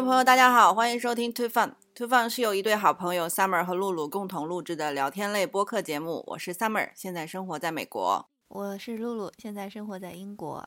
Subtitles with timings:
[0.00, 1.74] 众朋友，大家好，欢迎收听 Too Fun。
[1.94, 6.24] Too Fun 是由一对好朋友 Summer 和露露共同录制的聊天类播客节目。
[6.28, 8.26] 我是 Summer，现在生活在美国。
[8.48, 10.66] 我是露露，现在生活在英国。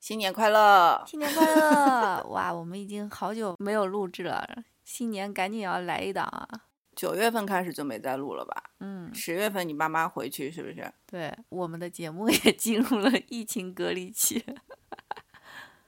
[0.00, 1.02] 新年快乐！
[1.06, 2.22] 新年快乐！
[2.24, 4.46] 哇，我们已经好久没有录制了，
[4.84, 6.46] 新年赶紧要来一档啊！
[6.94, 8.64] 九月份开始就没再录了吧？
[8.80, 10.92] 嗯，十月份你爸妈回去是不是？
[11.06, 14.44] 对，我们的节目也进入了疫情隔离期。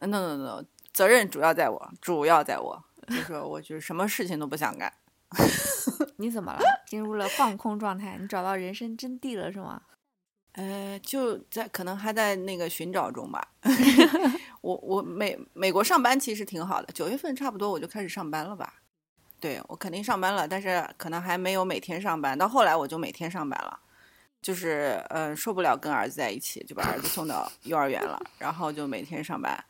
[0.00, 4.92] No No No，责任主要在我，主要在我，就是我就是什么事情都不想干。
[6.16, 6.60] 你怎么了？
[6.86, 8.16] 进入了放空状态？
[8.20, 9.82] 你找到人生真谛了是吗？
[10.52, 13.46] 呃，就在可能还在那个寻找中吧。
[14.62, 18.74] 我我美美国上班其实挺好的，九月份差不多我就开始上班了吧。
[19.38, 22.36] 对我肯定上班了，但是可能还没有每天上班。
[22.38, 23.78] 到后来我就每天上班了，
[24.40, 29.62] 就是呃受不了跟儿子在一起，就把儿子送到幼儿园了，然后就每天上班。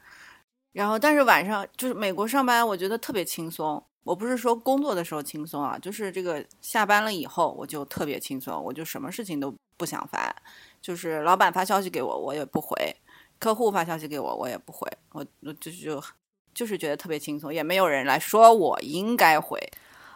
[0.77, 3.83] 然后但是晚上就是美国上班，我觉得特别轻松。
[4.03, 10.37] 我不是说工作的时候轻松啊，就是这个下班了以后我就特别轻松，我就什么事情都不想烦。
[10.83, 12.77] 就是老板发消息给我，我也不回；
[13.39, 14.87] 客户发消息给我，我也不回。
[15.13, 16.03] 我我就就
[16.53, 19.59] 就是觉得特别轻松，也没有人来说我应该回，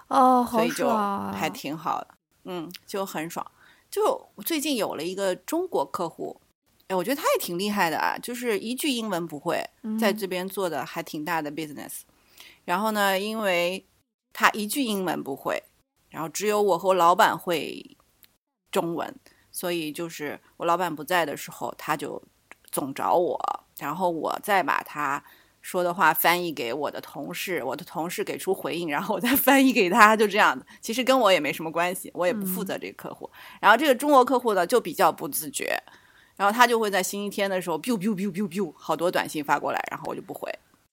[0.09, 0.87] 哦，好所以就！
[1.33, 2.09] 还挺好的。
[2.45, 3.51] 嗯，就很爽。
[3.91, 6.39] 就最近有了一个中国客户，
[6.91, 9.65] 哎，我觉得他也挺厉害的啊，就是一句英文不会，
[9.97, 12.01] 在嗯这边做的还挺大的 business。
[12.65, 13.87] 然后呢，因为
[14.33, 15.63] 他一句英文不会，
[16.09, 17.97] 然后只有我和我老板会
[18.73, 19.15] 中文，
[19.53, 22.21] 所以就是我老板不在的时候，他就
[22.73, 23.39] 总找我，
[23.79, 25.23] 然后我再把他
[25.61, 30.67] 说的话翻译给我的同事，我的同事给出回应，然后我再 翻译给他，就这样子。
[30.81, 33.31] 其实跟我也没什么关系，我也不负责这个客户。
[33.61, 35.81] 然后这个中国客户呢，就比较不自觉，
[36.41, 40.51] 然后他就会在星期天的时候，biu biu biu biu biu，好多短信发过来，然后我就不回。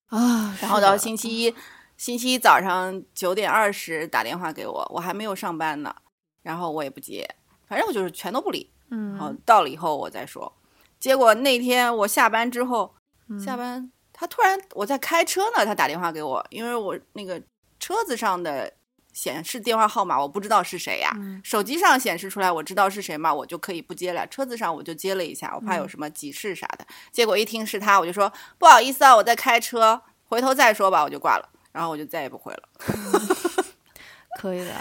[0.07, 1.55] 啊，然后到星期一，
[1.95, 5.95] 星期一早上九点二十打电话给我，我还没有上班呢，
[6.43, 7.25] 然后我也不接，
[7.65, 8.69] 反正我就是全都不理。
[8.89, 10.51] 然后嗯，到了以后我再说。
[10.99, 12.93] 结果那天我下班之后，
[13.29, 17.41] 嗯下班他突然我在开车呢，他打电话给我，因为我那个
[17.79, 18.69] 车子上的
[19.17, 24.27] 显示电话号码我不知道是谁呀、嗯手机上显示出来我知道是谁嘛，我就可以不接了。
[24.27, 26.85] 车子上我就接了一下，我怕有嗯什么急事啥的。
[27.11, 31.49] 结果一听是他，我就说不好意思啊，我在开车，回头再说吧，我就挂了。
[31.71, 32.63] 然后我就再也不回了。
[34.39, 34.71] 可以的。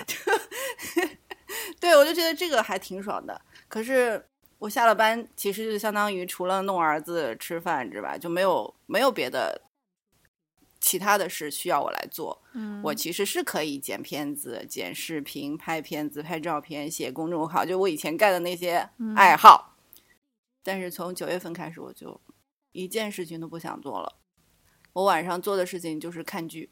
[1.80, 3.40] 对，我就觉得这个还挺爽的。
[3.68, 4.22] 可是
[4.58, 9.60] 我下了班，其实就相当于除了弄儿子、吃饭之外，就没有没有别的
[10.86, 12.40] 其他的事需要我来做。
[12.52, 19.76] 嗯，我其实是可以剪片子、剪视频、拍片子、拍照片、写公众号，就我以前干的那些嗯爱好。
[20.62, 22.20] 但是从九月份开始，我就
[22.70, 24.14] 一件事情都不想做了。
[24.92, 26.70] 我晚上做的事情就是看剧，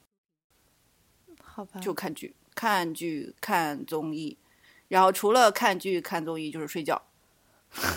[1.43, 4.39] 好吧，就看剧、看剧、看综艺，
[4.87, 7.03] 然后除了看剧、看综艺就是睡觉，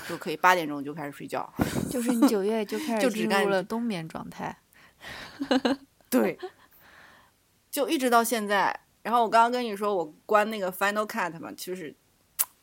[0.09, 1.53] 就可以八点钟就开始睡觉。
[1.91, 4.57] 就是你九月就开 就始进入了冬眠状态。
[6.09, 6.37] 对，
[7.69, 8.79] 就一直到现在。
[9.03, 11.95] 然后我刚刚跟你说，我关那个 Final Cut 嘛，就是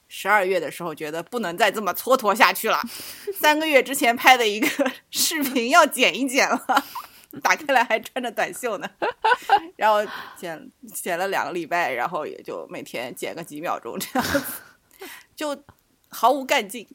[0.09, 2.79] 十二月的时候觉得不能再这么蹉跎下去了。
[3.35, 4.69] 三个月之前拍的一个
[5.11, 6.85] 视频要剪一剪了，
[7.43, 8.91] 打开来还穿着短袖呢。
[9.77, 10.07] 然后
[10.37, 14.43] 剪剪了两个礼拜，然后也就每天剪个几秒钟这样子，
[15.35, 15.65] 就
[16.11, 16.87] 毫无干劲。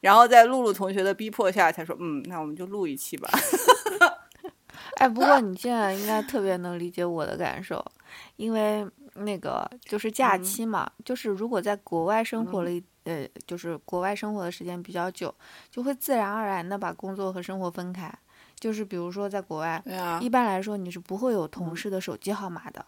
[0.00, 3.30] 然后在露露同学的逼迫下，才说嗯，那我们就录一期吧。
[4.96, 7.84] 哎，不过你现在应该特别能理解我的感受，
[8.36, 15.34] 因为那个就是假嗯期嘛，就是如果在国外生活了一、呃，就是国外生活的时间比较久，
[15.70, 18.12] 就会自然而然的把工作和生活分开。
[18.58, 19.82] 就是比如说在国外，
[20.20, 22.84] 一，般来说你是不会有同嗯事的手机号码的，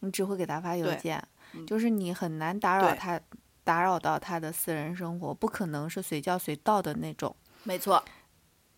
[0.00, 1.22] 你只会给他发邮件，
[1.52, 3.20] 嗯就是你很难打扰他，
[3.62, 7.34] 打扰到他的私人生活，不可能是随叫随到的那种。
[7.62, 8.02] 没错。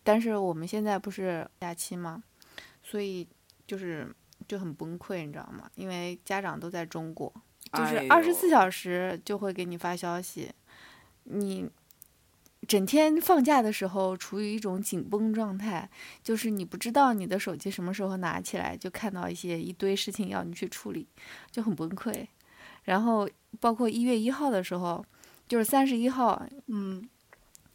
[0.03, 2.21] 但是我们现在不是假期吗？
[2.91, 3.25] 所以
[3.65, 4.13] 就是
[4.49, 5.71] 就很崩溃，你知道吗？
[5.75, 7.33] 因为家长都在中国，
[7.71, 10.51] 就是哎二十四小时就会给你发消息，
[11.23, 11.69] 你
[12.67, 15.89] 整天放假的时候处于一种紧绷状态，
[16.21, 21.07] 就是你不知道你的手机什么时候拿起来，就看到一些一堆事情要你去处理，
[21.49, 22.27] 就很崩溃。
[22.83, 23.29] 然后
[23.61, 25.05] 包括一月一号的时候，
[25.47, 27.07] 就是三十一号，嗯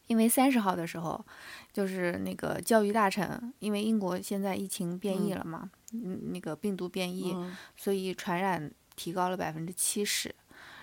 [0.06, 1.24] 因为三十号的时候，
[1.72, 10.34] 就是那个教育大臣，因为英国现在疫情变异嗯了嘛，嗯，那个病毒变异，嗯所以传染提高了百分之七十。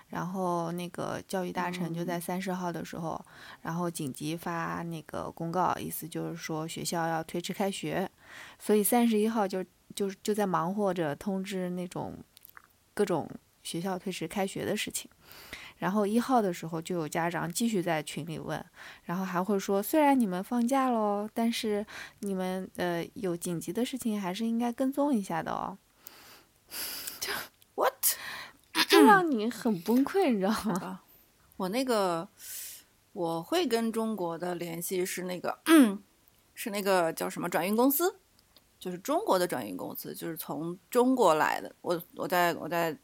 [0.09, 3.19] 然后那个教育大臣就在嗯三十号的时候，
[3.63, 8.07] 然后紧急发那个公告，意思就是说学校要推迟开学，
[8.59, 9.65] 所以三十一号就
[9.95, 12.15] 就就在忙活着通知那种
[12.93, 13.27] 各种
[13.63, 15.09] 学校推迟开学的事情。
[15.83, 18.65] 然后一号的时候就有家长继续在群里问，
[19.03, 21.85] 然后还会说，虽然你们放假喽，但是
[22.19, 25.77] 你们呃有紧急的事情还是应该跟踪一下的哦，
[27.75, 28.15] What？
[28.87, 31.01] 这让你很崩溃，你知道吗？
[31.57, 32.29] 我那个
[33.11, 35.59] 我会跟中国的联系是那个
[36.55, 38.15] 是那个叫什么转运公司，
[38.79, 41.75] 就是中国的转运公司，就是从中国来的。
[41.81, 42.97] 我我在我在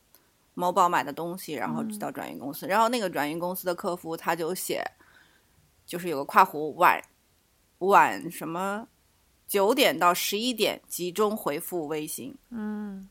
[0.60, 4.84] 某宝买的东西，然后到转运公司，然后那个转运公司的客服他就写，
[5.86, 7.02] 就是有个跨湖晚
[7.80, 8.88] 晚什么
[9.48, 13.10] 九点到十一点集中回复微信，嗯，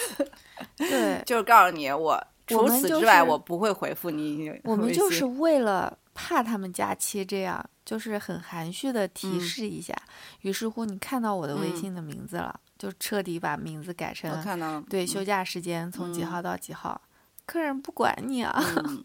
[0.76, 2.22] 对，就是告诉你我。
[2.46, 4.50] 除此之外，是我不会回复你。
[4.64, 9.94] 我们就是为了怕他们假期这样，就是很含蓄的提嗯示一下。
[10.40, 17.00] 于是乎，你看到我的微嗯信的名字了，就彻底把名字改我成看到了，对休假时间从几嗯号到几号，
[17.44, 18.54] 客人不管你啊，
[18.84, 19.04] 嗯，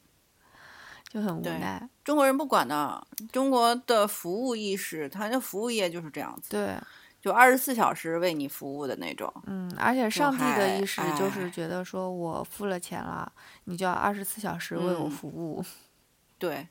[1.09, 1.89] 就很无奈。
[2.03, 6.77] 中国人不管的，中国的服务意识，他的服务业就是这样子，对，
[7.21, 9.33] 就二十四小时为你服务的那种。
[9.45, 13.31] 嗯，而且上帝的意识就是哎觉得说我付了钱了，
[13.63, 15.63] 你就要二十四小时为我嗯服务。
[16.37, 16.67] 对，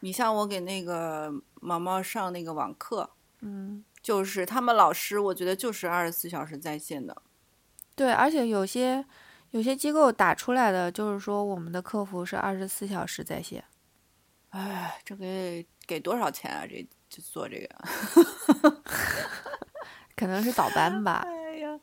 [0.00, 1.30] 你像我给那个
[1.60, 3.10] 毛毛上那个网课，
[3.40, 7.22] 嗯，就是他们老师，我觉得就是二十四小时在线的。
[7.94, 9.04] 对，而且有些
[9.50, 13.62] 有些机构打出来的就是说我们的客服是二十四小时在线。
[14.50, 15.24] 哎，这个
[15.86, 16.66] 给多少钱啊？
[16.66, 18.82] 这就做这个？
[20.16, 21.22] 可能是倒班吧。
[21.26, 21.78] 哎呀，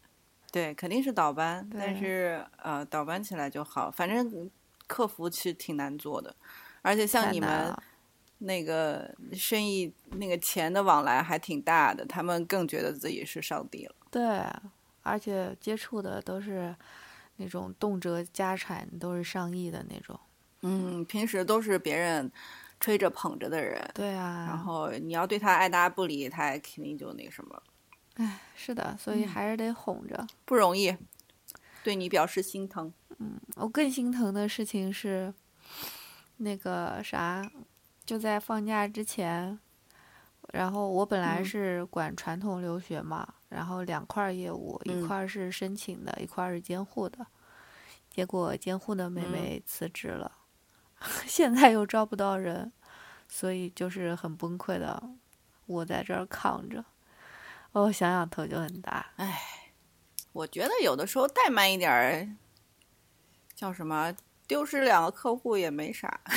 [0.51, 3.89] 对，肯定是倒班，但是呃，倒班起来就好。
[3.89, 4.49] 反正
[4.87, 6.35] 客服其实挺难做的，
[6.81, 7.75] 而且像你们
[8.39, 13.95] 那个生意那个钱的往来还挺大的，他们更觉得自己是上帝了。
[14.09, 14.41] 对，
[15.03, 16.75] 而且接触的都是
[17.37, 20.19] 那种动辄家产都是上亿的那种。
[20.61, 22.29] 嗯，平时都是别人
[22.79, 27.63] 吹着捧着的人，对啊，然后你要对他爱答不理，他肯定就那什么，
[28.15, 30.27] 唉是的，所以嗯还是得哄着。
[30.43, 30.95] 不容易，
[31.83, 32.91] 对你表示心疼。
[33.19, 35.33] 嗯我更心疼的事情是，
[36.37, 37.49] 那个啥，
[38.09, 39.59] 就在放假之前，
[40.51, 47.27] 然后我本来嗯是管传统留学嘛，然后两块业务，一嗯块是申请的，一块是监护的。
[48.09, 50.31] 结果监护的妹嗯妹辞职了，
[51.27, 52.73] 现在又招不到人，
[53.27, 55.03] 所以就是很崩溃的，
[55.67, 56.83] 我在这儿扛着。
[57.73, 59.05] 哦，想想头就很大。
[59.17, 59.39] 唉
[60.31, 62.27] 我觉得有的时候怠慢一点儿，
[63.53, 64.11] 叫什么
[64.47, 66.19] 丢失两个客户也没啥。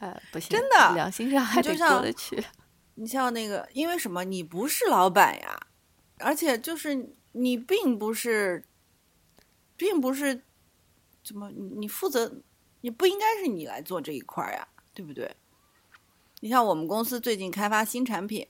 [0.00, 2.42] 哎，不行，真的良心上还得过得去。
[2.96, 4.24] 你像那个，因为什么？
[4.24, 5.58] 你不是老板呀，
[6.18, 8.64] 而且就是你并不是，
[9.76, 10.42] 并不是
[11.22, 12.30] 怎么你你负责，
[12.82, 15.34] 你不应该是你来做这一块儿呀，对不对？
[16.40, 18.46] 你像我们公司最近开发新产品，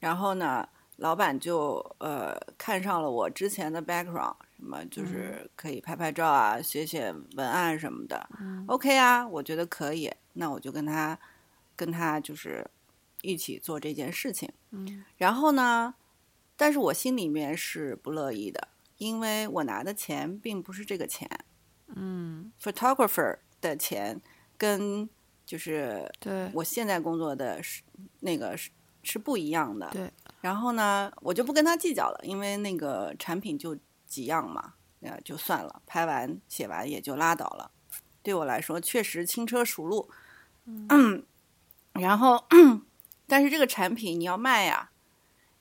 [0.00, 0.66] 然后呢，
[0.96, 8.28] 老板就呃看上了我之前的 background，什么就是可以拍拍照啊，写写文案什么的。
[8.40, 11.18] 嗯 OK 啊，我觉得可以，那我就跟他
[11.74, 12.70] 跟他就是
[13.22, 14.48] 一起做这件事情。
[14.70, 15.94] 嗯然后呢，
[16.56, 21.28] 但是我心里面是不乐意的，因为我拿的钱并不是这个钱
[21.88, 24.20] 嗯，，photographer 的钱
[24.58, 25.08] 跟
[25.46, 27.82] 就是对，我现在工作的是
[28.20, 28.70] 那个是
[29.02, 29.88] 是不一样的。
[29.90, 30.12] 对。
[30.40, 37.70] 然后呢，我就不跟他计较了，因为那个产品就几样嘛，那，就算了，拍完写完也就拉倒了。
[38.22, 40.10] 对我来说，确实轻车熟路。
[40.66, 41.24] 嗯。
[41.92, 42.44] 然后，
[43.26, 44.90] 但是这个产品你要卖呀，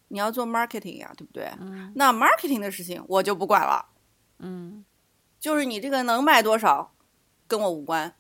[0.08, 1.52] 你要做 marketing 呀，对不对？
[1.60, 1.92] 嗯？
[1.96, 3.86] 那 marketing 的事情我就不管了，
[4.40, 4.84] 嗯。
[5.40, 6.94] 就是你这个能卖多少，
[7.48, 8.16] 跟我无关，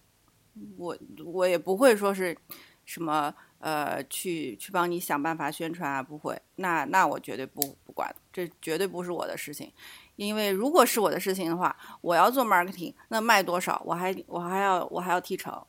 [0.77, 2.37] 我我也不会说是
[2.83, 9.71] 什么呃去去帮你想办法宣传啊，不会，那那我绝对不不管，这绝对不是我的事情，
[10.17, 15.65] 因为如果是我的事情的话，我要做 marketing，那卖多少我还我还要我还要提成，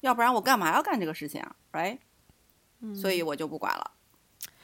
[0.00, 1.98] 要不然我干嘛要干这个事情啊，right？
[2.80, 3.90] 嗯，所以我就不管了。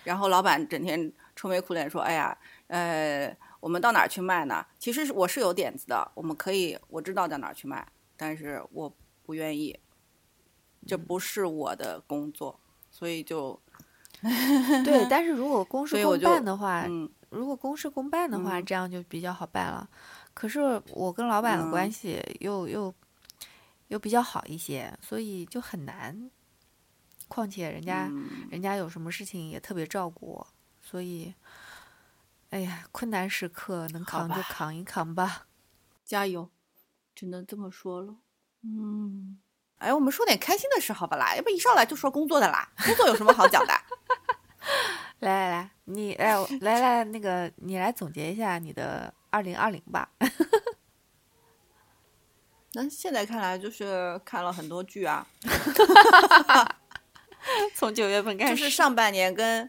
[0.05, 2.37] 然后老板整天愁眉苦脸说：“哎呀，
[2.67, 4.65] 呃，我们到哪儿去卖呢？
[4.79, 7.87] 其实我是有点子的，我们可以，我知道到哪儿去卖，
[8.17, 9.79] 但是我不愿意，
[10.87, 12.61] 这不是我的工作，
[12.91, 13.59] 所以就
[14.85, 19.89] 对，但是如果公 事公办的话，嗯如果公事公办的话，嗯这样就比较好办了。
[20.35, 22.95] 可是我跟老板的关嗯系又、又
[23.89, 26.31] 又比较好一些，所以就很难。
[27.27, 30.47] 况且人家、嗯人家有什么事情也特别照顾我，
[30.81, 31.35] 所以，
[32.51, 35.47] 哎呀，困难时刻能扛就扛一扛吧。
[36.05, 36.51] 加油，
[37.15, 38.17] 只能这么说了。
[38.63, 39.39] 嗯，
[39.79, 41.35] 哎，我们说点开心的事好不啦？
[41.35, 42.71] 要不一上来就说工作的啦？
[42.85, 43.73] 工作有什么好讲的？
[45.21, 50.11] 来来来，你哎，我来来那个，你来总结一下你的二零二零吧。
[52.75, 55.27] 那现在看来就是看了很多剧啊，
[57.75, 59.69] 从九月份开始，就是上半年跟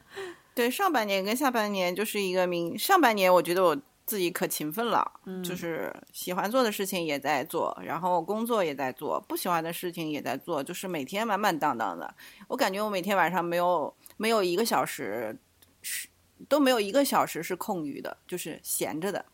[0.54, 12.14] 对上半年跟下半年就是一个明上半年，我觉得我自己可勤奋了，嗯就是喜欢做的事情也在做，然后工作也在做，不喜欢的事情也在做，就是每天满满当当的。
[12.48, 15.38] 我感觉我每天晚上没有没有一个小时
[15.82, 16.08] 是
[16.48, 19.26] 都没有一个小时是空余的，就是闲着的。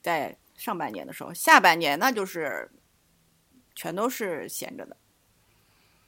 [0.00, 2.70] 在上半年的时候，下半年那就是
[3.76, 4.96] 全都是闲着的，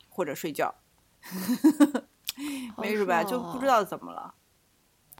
[0.08, 0.74] 或者睡觉。
[2.76, 3.22] 没事吧？
[3.22, 4.34] 就不知道，道怎么了。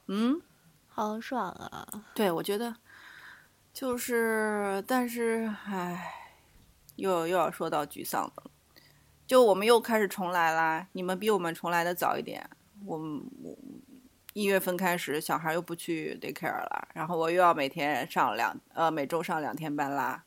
[0.08, 0.42] 嗯，
[0.88, 1.86] 好爽啊！
[2.12, 2.74] 对，我觉得
[3.72, 6.12] 就是，但是，唉，
[6.96, 8.50] 又又要说到沮丧的了。
[9.28, 12.50] 就我们又开始重来啦，你们比我们重来的早一点。
[12.84, 13.56] 我们我
[14.32, 20.24] 一月份开始，小孩又不去 daycare 了，然后我又要每天上两呃每周上两天班啦。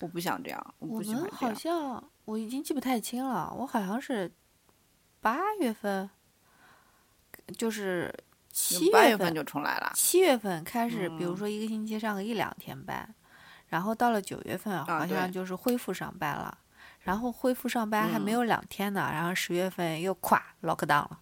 [0.00, 1.56] 我不想这样，我我不喜欢们好这样。
[1.56, 4.30] 像我已经记不太清了，我好像是
[5.20, 6.08] 八月份，
[7.56, 8.14] 就是
[8.52, 9.90] 七月月份就重来了。
[9.94, 13.12] 七月份开始，比如嗯说一个星期上个一两天班，
[13.68, 16.58] 然后到了九月份好像就是恢复上班了，
[17.00, 21.20] 然后恢复上班还没嗯有两天呢，然后十月份又垮 lock down 了，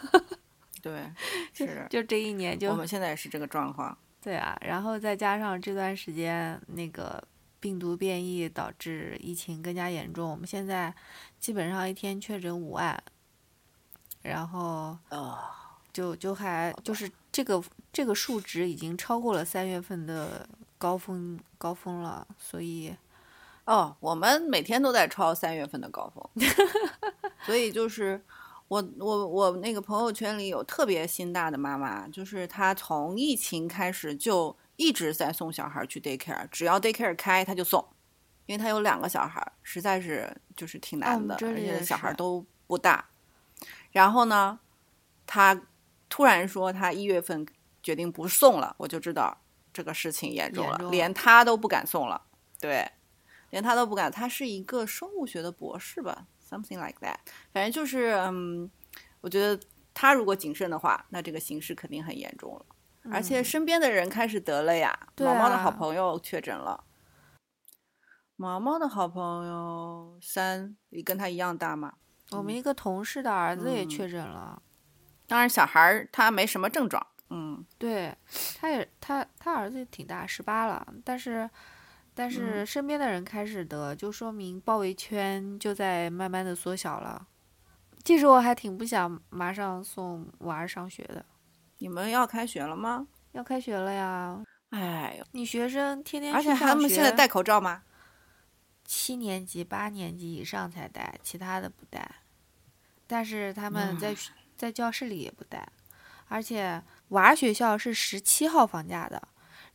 [0.82, 1.12] 对，
[1.52, 3.96] 就是就这一年就我们现在也是这个状况。
[4.22, 7.22] 对啊，然后再加上这段时间那个
[7.58, 10.94] 病毒变异导致疫情更加严重，我们现在
[11.38, 13.02] 基本上一天确诊五万，
[14.22, 15.38] 然后呃，
[15.92, 20.46] 就就还就是这个这个数值已经超过了三月份的
[20.76, 22.94] 高峰高峰了，所以
[23.64, 26.22] 哦，我们每天都在超三月份的高峰，
[27.46, 28.22] 所以就是
[28.70, 37.84] 我我我那个朋友圈里有特别心大的妈妈，就是她从疫情开始就一直在送小孩去 daycare，只要 daycare 开她就送，
[38.46, 43.04] 因为她有两个小孩，实在是就是挺难的，而且小孩是都不大。
[43.90, 44.60] 然后呢，
[45.26, 45.60] 她
[46.08, 47.44] 突然说她一月份
[47.82, 49.36] 决定不送了，我就知道
[49.72, 52.22] 这个事情严重了，重连她都不敢送了。
[52.60, 52.88] 对，
[53.50, 54.12] 连她都不敢。
[54.12, 57.16] 她是一个生物学的博士吧，something like that。
[57.52, 58.70] 反正就是，嗯，
[59.20, 59.62] 我觉得
[59.94, 62.66] 他如果谨慎的话，那这个形势肯定很严重了。
[63.10, 66.84] 而且身边的人开始得了呀，对毛毛的好啊朋友确诊了。
[68.36, 71.94] 毛毛的好朋友三，你跟他一样大吗？
[72.30, 74.62] 我们一个同事的儿子也嗯确诊了，
[75.26, 78.16] 当然，小孩儿他没什么症状，嗯，对，
[78.56, 81.50] 他也他他儿子也挺大，十八了，但是
[82.14, 87.26] 但嗯是身边的人开始得，就说明包围圈就在慢慢的缩小了。
[88.04, 91.24] 其实我还挺不想马上送娃儿上学的，
[91.78, 93.06] 你们要开学了吗？
[93.32, 97.82] 要开学了呀，哎呦，你学生天天而且他们现在戴口罩吗？
[98.84, 102.10] 七年级、八年级以上才戴，其他的不戴。
[103.06, 105.68] 但是他们嗯在学、在教室里也不戴，
[106.26, 109.22] 而且娃儿学校是十七号放假的，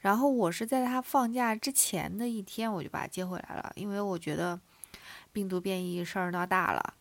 [0.05, 4.59] 然后我是在他放假之前的一天我就把他接回来了，因为我觉得
[5.33, 6.93] 病毒变异事儿闹大了，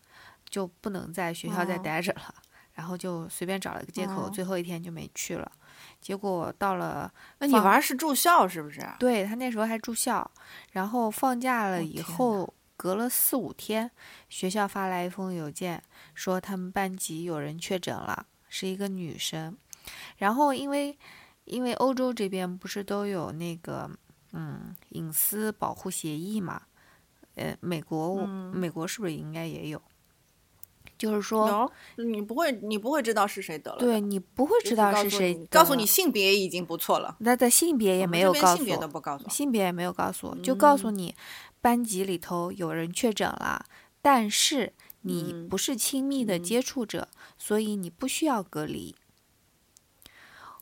[0.49, 2.33] 就不能在学校再哦待着了，
[2.73, 5.51] 然后就随便找了个借口，哦最后一天就没去了。
[6.01, 8.81] 结果到了那你放娃儿是住校是不是？
[8.97, 10.31] 对他那时候还住校，
[10.71, 13.91] 然后放假了以后，隔了四五天，
[14.29, 15.83] 学校发来一封邮件，
[16.15, 19.55] 说他们班级有人确诊了，是一个女生。
[20.17, 20.97] 然后因为
[21.45, 23.89] 因为欧洲这边不是都有那个
[24.33, 26.61] 嗯隐私保护协议嘛，
[27.35, 29.81] 呃，美国、嗯美国是不是应该也有？
[30.97, 33.77] 就是说，有，你不会，你不会知道是谁得了。
[33.79, 39.29] 对你不会知道是谁你告诉，你性别已经不错了，那的性别也没有告诉我都不告诉。
[39.29, 41.15] 性别也没有告诉我，就告诉嗯你
[41.59, 43.65] 班级里头有人确诊了，
[44.01, 44.71] 但是
[45.01, 48.95] 你嗯不是亲密的嗯接触者，所以你不需要隔离。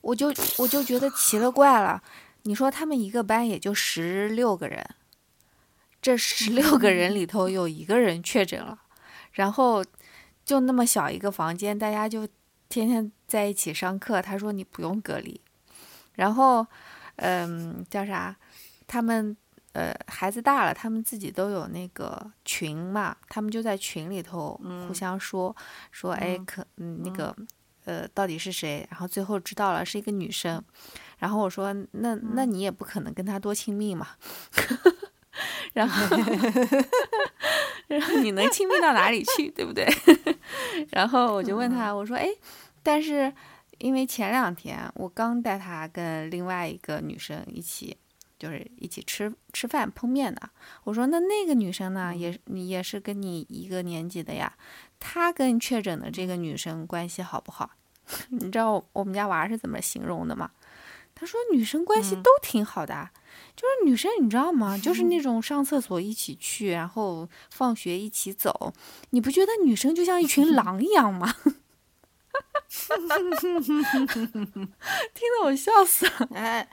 [0.04, 2.04] 我就我就觉得奇了怪了，
[2.44, 4.86] 你说他们一个班也就十六个人，
[6.02, 8.78] 这十六个人里头有一个人确诊了，
[9.32, 9.84] 然后
[10.44, 12.28] 就那么小一个房间，大家就
[12.68, 14.22] 天天在一起上课。
[14.22, 15.40] 他说你不用隔离，
[16.16, 16.68] 然后
[17.16, 18.36] 嗯叫啥？
[18.86, 19.36] 他们
[19.72, 25.56] 呃孩子大了，他们自己都有那个群嘛，他们就在群里头互相说、
[25.92, 27.34] 说，哎，可嗯那个
[27.86, 28.88] 呃到底是谁？
[28.90, 30.64] 然后最后知道了是一个女生，
[31.20, 34.08] 然后我说那那你也不可能跟他多亲密嘛，
[35.74, 36.18] 然后
[37.88, 39.88] 然后你能亲密到哪里去，对不对？
[40.92, 42.28] 然后我就问他，我说，哎，
[42.82, 43.34] 但是
[43.80, 47.98] 因为前两天我刚带他跟另外一个女生一起，
[48.38, 50.50] 就是一起吃吃饭碰面的。
[50.84, 54.54] 我说那那个女生呢，也你也是跟你一个年级的呀，
[55.06, 57.72] 她跟确诊的这个女生关系好不好？
[58.32, 60.52] 你知道我们家娃是怎么形容的吗？
[61.16, 63.10] 他说女生关系都挺好的，
[63.56, 64.78] 就是女生你知道吗？
[64.78, 68.74] 就是那 种上厕所一起去，然后放学一起走，
[69.12, 71.36] 你不觉得女生就像一群 狼一样吗？
[75.14, 76.30] 听得我笑死了。
[76.34, 76.68] 哎，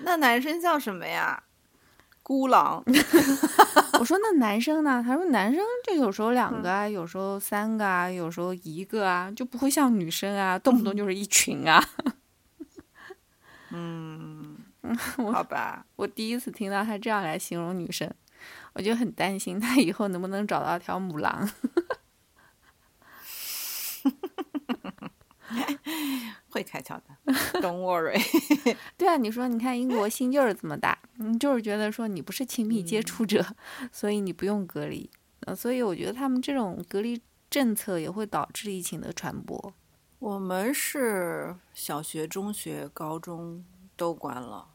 [0.00, 1.42] 那男生叫什么呀？
[2.30, 2.80] 孤狼。
[3.98, 5.02] 我说那男生呢？
[5.04, 11.84] 他说男生就有时候两个啊，有时候三个啊，有时候一个啊，就不会像女生啊，动不动就是一群啊。
[13.70, 14.56] 嗯，
[15.32, 18.08] 好吧，我第一次听到他这样来形容女生，
[18.74, 21.50] 我就很担心他以后能不能找到条母狼。
[26.50, 28.20] 会开窍的，Don't worry。
[28.98, 33.44] 对啊，你说，你看英国心劲儿这么大，你，就是觉得说你不是亲密接触者，
[33.92, 35.08] 所以你不用隔离。
[35.46, 39.72] 呃，所以我觉得他们这种隔离政策也会导致疫情的传播。
[40.18, 43.64] 我们是小学、中学、高中
[43.96, 44.68] 都关了，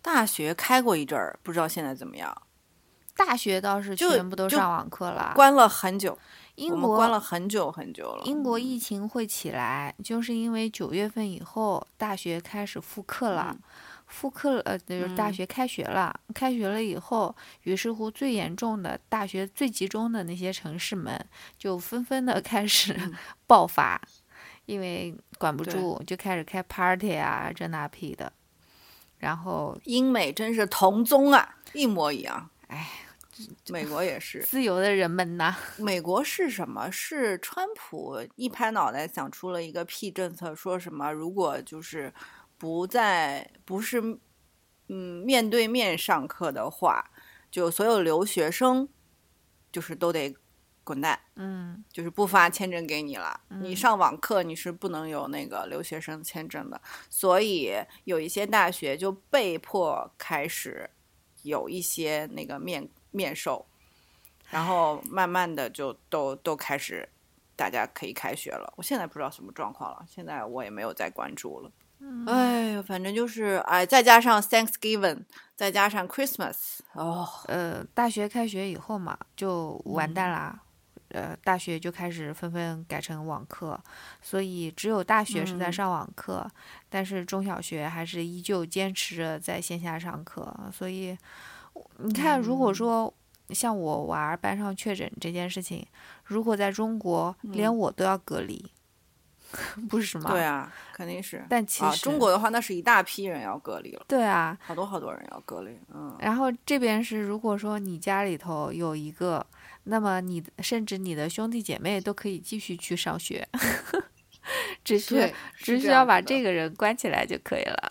[0.00, 2.42] 大学开过一阵儿，不知道现在怎么样。
[3.18, 5.32] 大学倒是全部都上网课了。
[5.34, 6.16] 关了很久，
[6.54, 8.22] 英国关了很久很久了。
[8.24, 13.56] 英国疫情会起来，就是因为九月份以后大学开始复课了，
[14.06, 17.34] 复课了呃就是大嗯学开学了，开学了以后，
[17.64, 21.18] 于是乎最严重的大学最集中的那些城市们
[21.58, 22.96] 就纷纷的 开始
[23.48, 24.00] 爆发，
[24.66, 28.32] 因为管不住，就开始开 party 啊这那屁的，
[29.18, 32.48] 然后英美真是同宗啊，一模一样。
[32.68, 32.86] 哎，
[33.68, 34.40] 美国也是。
[34.42, 36.90] 自由的人们呐， 美国是什么？
[36.90, 42.12] 是川普一拍脑袋想出了一个屁政策，说什么如果就是
[42.56, 44.00] 不在不是
[44.88, 47.04] 嗯面对面上课的话，
[47.50, 48.88] 就所有留学生
[49.70, 50.34] 就是都得
[50.82, 53.38] 滚蛋，嗯就是不发签证给你了。
[53.48, 57.74] 你嗯上网课你是不能有那个留学生签证的，所以
[58.04, 60.88] 有一些大学就被迫开始
[61.42, 63.64] 有一些那个面面授，
[64.50, 67.08] 然后慢慢的就都都开始
[67.56, 68.72] 大家可以开学了。
[68.76, 71.70] 我现在不知道什么状况了，现在我也没有再关注了。
[72.26, 75.24] 哎呦，反正就是哎，再加上 Thanksgiving，
[75.56, 80.60] 再加上 Christmas，哦，呃，大学开学以后嘛，就完蛋啦。
[81.08, 83.82] 呃，大学就开始纷纷改成网课，
[84.20, 86.46] 所以只有大学是在嗯上网课，
[86.90, 90.54] 但是中小学还是依旧坚持着在线下上课。
[90.70, 91.16] 所以
[91.98, 93.12] 你看，如果说
[93.50, 95.86] 像我娃儿班上确诊这件事情，
[96.24, 98.70] 如果在中国连我都要隔离，
[99.88, 100.30] 不是吗？
[100.30, 101.42] 对啊，肯定是。
[101.48, 105.78] 但其啊，实中国的话，那是一大批人要隔离了，对啊，好多好多人要隔离。
[105.94, 109.46] 嗯，然后这边是，如果说你家里头有一个，
[109.84, 113.48] 那么你甚至你的兄弟姐妹都可以继续去上学，
[114.84, 117.88] 只需，只需要把这个人关起来就可以了。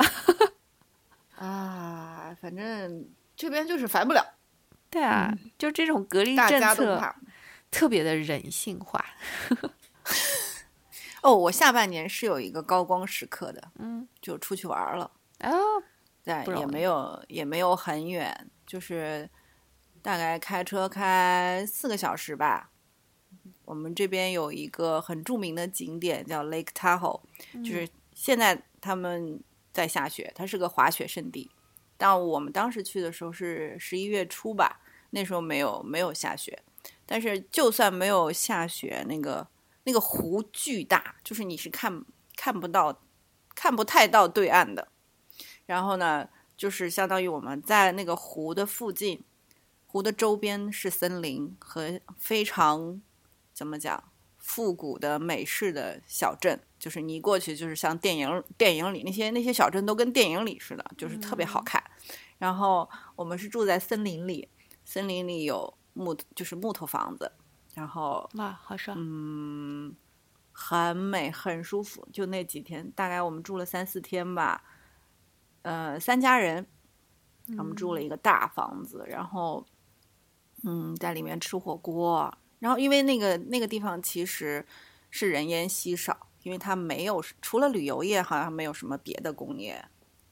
[1.37, 3.03] 啊，反正
[3.37, 4.33] 这边就是烦不了，
[4.89, 7.15] 对啊，就这种隔离政策。
[7.69, 9.05] 特别的人性化。
[11.21, 15.51] 哦，我下半年是有一个高光时刻的，嗯，就出去玩儿了，哦，
[16.23, 19.29] 但不容易也没有也没有很远，就是
[20.01, 22.71] 大概开车开四个小时吧。
[23.65, 27.19] 我们这边有一个很著名的景点叫 Lake Tahoe，
[27.55, 31.51] 就是现在他们在下雪，它是个滑雪圣地。
[31.97, 34.79] 但我们当时去的时候是十一月初吧，
[35.09, 36.61] 那时候没有没有下雪。
[37.05, 39.47] 但是就算没有下雪，那个
[39.83, 42.03] 那个湖巨大，就是你是看
[42.35, 43.01] 看不到、
[43.55, 44.89] 看不太到对岸的。
[45.65, 49.23] 然后呢，就是相当于我们在那个湖的附近，
[49.85, 53.01] 湖的周边是森林和非常
[53.53, 61.83] 怎么讲复古的美式的小镇，就是你一过去就是像电影电影里那些那些小镇都跟电影里似的，就是特别好看。
[62.37, 64.47] 然后我们是住在森林里，
[64.85, 67.31] 森林里有木就是木头房子，
[67.73, 68.95] 然后哇，好爽！
[68.99, 69.95] 嗯，
[70.51, 72.07] 很美，很舒服。
[72.13, 74.63] 就那几天，大概我们住了三四天吧。
[75.63, 76.65] 呃，三家人，
[77.57, 79.65] 我们住了一个大房子，然后
[80.63, 82.31] 嗯，在里面吃火锅。
[82.59, 84.65] 然后因为那个那个地方其实
[85.09, 89.83] 是人烟稀少，因为它没有除了旅游业，好像没有什么别的工业，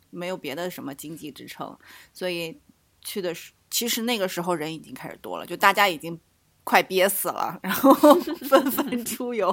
[0.09, 1.77] 没有别的什么经济支撑，
[2.13, 2.59] 所以
[3.01, 6.19] 去的是其实那个时候人已经开始多了，就大家已经
[6.63, 7.93] 快憋死了，然后
[8.49, 9.51] 纷纷出游。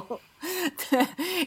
[0.89, 0.99] 对，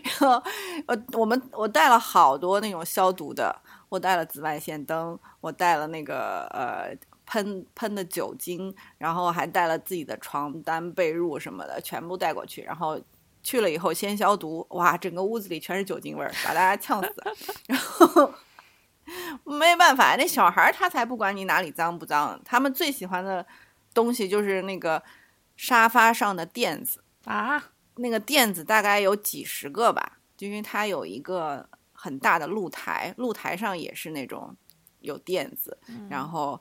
[0.03, 0.43] 然后
[0.87, 6.97] 我，我们我带了好多那种消毒的，我带了紫外线灯，我带了那个呃。
[7.29, 12.63] 喷喷的酒精，然后还带了自己的床单、被褥什么的，全部带过去。
[12.63, 12.97] 然后
[13.47, 17.15] 去了以后先消毒，哇，整个屋子里全是酒精味儿，把大家呛死。
[17.69, 18.35] 然后
[19.45, 23.47] 没办法，那小孩他才不管你哪里脏不脏，他们最喜欢的
[23.95, 25.01] 东西就是那个
[25.57, 34.57] 沙发上的垫子啊，那个垫子大概有几十个吧，就因为它有一个很大的露台，露台上也是那种
[34.99, 35.79] 有垫子，
[36.11, 36.61] 然后。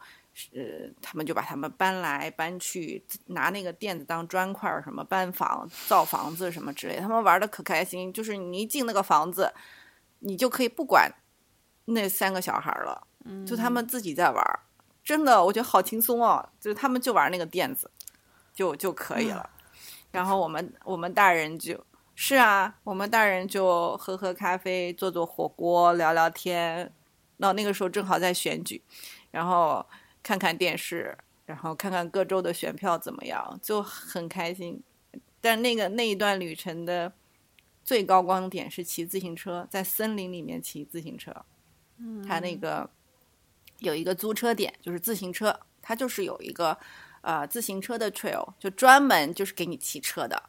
[0.54, 8.12] 呃，他们就把他们搬来搬去，拿那个垫子当砖块儿，什么搬房、造房子什么之类，他们玩的可开心。
[8.12, 9.54] 就是你一进那个房子，
[10.20, 11.10] 你就可以不管
[11.86, 13.08] 那三个小孩了，
[13.48, 14.60] 就他们自己在玩，
[15.02, 16.46] 真的，我觉得好轻松哦。
[16.60, 17.90] 就是他们就玩那个垫子，
[18.54, 19.50] 就就可以了。
[20.12, 21.82] 然后我们我们大人就
[22.14, 26.92] 是啊，我们大人就喝喝咖啡，做做火锅，聊聊天。
[27.38, 28.84] 那那个时候正好在选举，
[29.32, 29.86] 然后。
[30.26, 34.82] 看看电视，然后看看各州的选票怎么样，就很开心。
[35.40, 37.14] 但那个那一段旅程的
[37.84, 41.32] 最高光点是骑自行车，在森林里面骑自行车。
[42.00, 42.90] 嗯，他那个
[43.78, 46.76] 有一个租车点，就是自行车，它就是有一个
[47.22, 50.42] 呃自行车的 trail，就专门就是给你骑车的，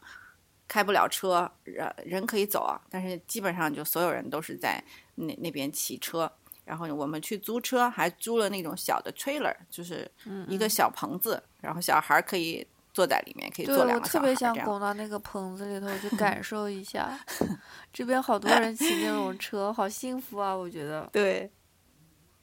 [0.67, 4.83] 开不了车，人人可以走啊，但是基本上就所有人都是在
[5.17, 6.33] 那那边骑车。
[6.67, 10.11] 然后我们去租车，还租了那种小的 trailer，就是
[10.49, 14.19] 一个小棚子，然后小孩可以坐在里面，可以坐两个小孩。
[14.19, 17.17] 我特别想拱到那个棚子里头去 感受一下。
[17.95, 20.53] 这边好多人骑那种 车，好幸福啊！
[20.53, 21.09] 我觉得。
[21.13, 21.49] 对，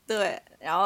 [0.07, 0.85] 对，然后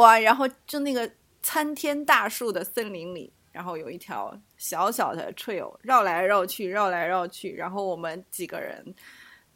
[0.00, 1.10] 哇，然后就那个
[1.42, 8.94] 参天大树的森林里，然后有一条小小的 trail，绕来绕去，绕来绕去，然后我们几个人，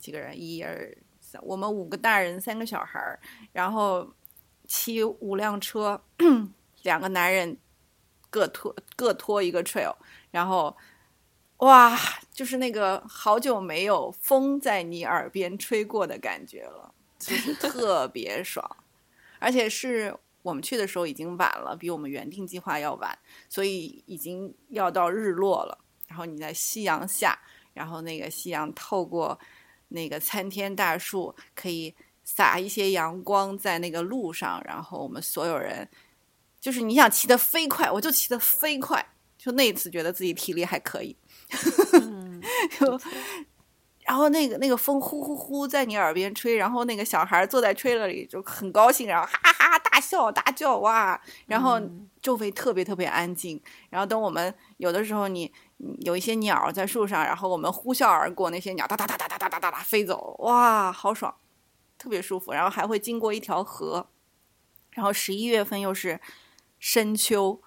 [0.00, 0.92] 几个人，一二。
[1.43, 3.19] 我们五个大人，三个小孩儿，
[3.53, 4.09] 然后
[4.67, 6.01] 骑五辆车，
[6.83, 7.57] 两个男人
[8.31, 9.95] 各拖各拖一个 trail，
[10.31, 10.77] 然后
[11.59, 11.99] 哇，
[12.31, 18.64] 就是那个好久没有风在你耳边吹过的感觉了，就是特 别爽。
[19.38, 25.79] 而且是我们去的时候已经晚了，比我们原定计划要晚，所以已经要到日落了。
[26.07, 27.38] 然后你在夕阳下，
[27.75, 29.38] 然后那个夕阳透过。
[29.88, 35.88] 那个参天大树可以洒一些阳光在那个路上，然后我们所有人
[36.61, 39.14] 就是你想骑得飞快，我就骑得飞快。
[39.38, 41.16] 就那一次觉得自己体力还可以，
[44.05, 51.81] 然后那个那个风呼呼呼在你耳边吹，然后那个小孩坐在 trailer 里就很高兴，然后哈哈哈大笑大叫哇，然后
[52.20, 55.53] 周围特别特别安静，然后等我们有的时候你。
[56.01, 61.35] 有一些鸟在树上，然后我们呼啸而过，那些鸟哒哒哒哒哒哒哒哒哒飞走，哇，好爽，
[61.97, 62.53] 特别舒服。
[62.53, 64.09] 然后还会经过一条河，
[64.91, 66.21] 然后十一月份又是
[66.79, 67.61] 深秋，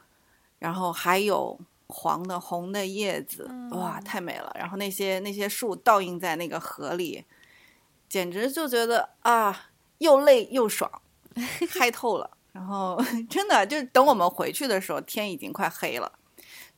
[0.60, 4.52] 然后还有黄的、红的叶子，哇，太美了。
[4.60, 7.24] 然后那些那些树倒映在那个河里，
[8.10, 9.70] 简直就觉得啊，
[10.00, 10.92] 又累又爽，
[11.80, 12.38] 嗨透了。
[12.52, 16.12] 然后 真的就等我们回去的时候，天已经快黑了。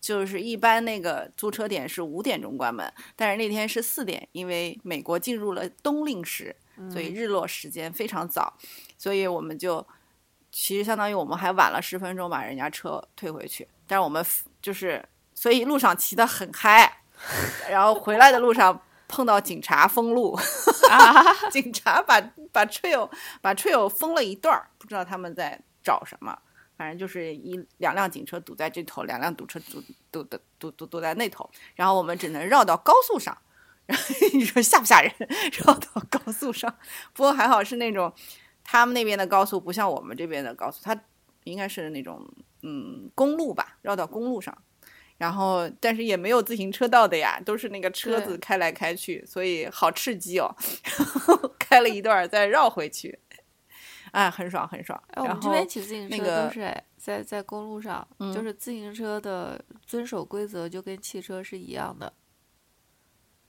[0.03, 6.53] 就是一般那个租车点是五点钟关门，但是那天是四点，因为美国进入了冬令时，
[6.91, 8.53] 所以日落时间非常早，
[8.97, 9.87] 所以我们就
[10.51, 14.21] 其实相当于我们还晚了十分钟把人家车退回去，但是我们
[14.61, 15.01] 就是
[15.33, 16.97] 所以路上骑得很嗨，
[17.69, 20.37] 然后回来的路上碰到警察封路，
[21.49, 22.19] 警察把
[22.51, 26.37] 把 trail 把 trail 封了一段儿，不知道他们在找什么。
[26.83, 33.37] 反正就是一两辆警车堵在这头，两辆堵车堵堵堵堵堵堵在那头，然后我们只能绕到高速上。
[33.87, 35.09] 然后你说吓不吓人？
[35.65, 36.75] 绕到高速上，
[37.13, 38.11] 不过还好是那种
[38.65, 41.01] 他们那边的高速，不像我们这边的高速，它
[41.45, 42.21] 应该是那种
[42.63, 44.53] 嗯公路吧，绕到公路上。
[45.17, 50.53] 然后但是也没有自行车道的呀，都是那个车子开来开去，所以好刺激哦。
[50.99, 53.17] 然后开了一段再绕回去。
[54.13, 55.01] 哎，很爽很爽。
[55.07, 62.13] 哎，我们这边骑自行车都是在在公路上，就是自行车的遵守规则就跟汽车是一样的。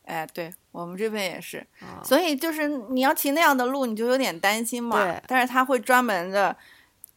[0.05, 1.67] 哎，对我们这边也是，
[2.03, 5.03] 所以就是你要骑那样的路，你就有点担心嘛。
[5.05, 5.23] 对。
[5.27, 6.57] 但是他会专门的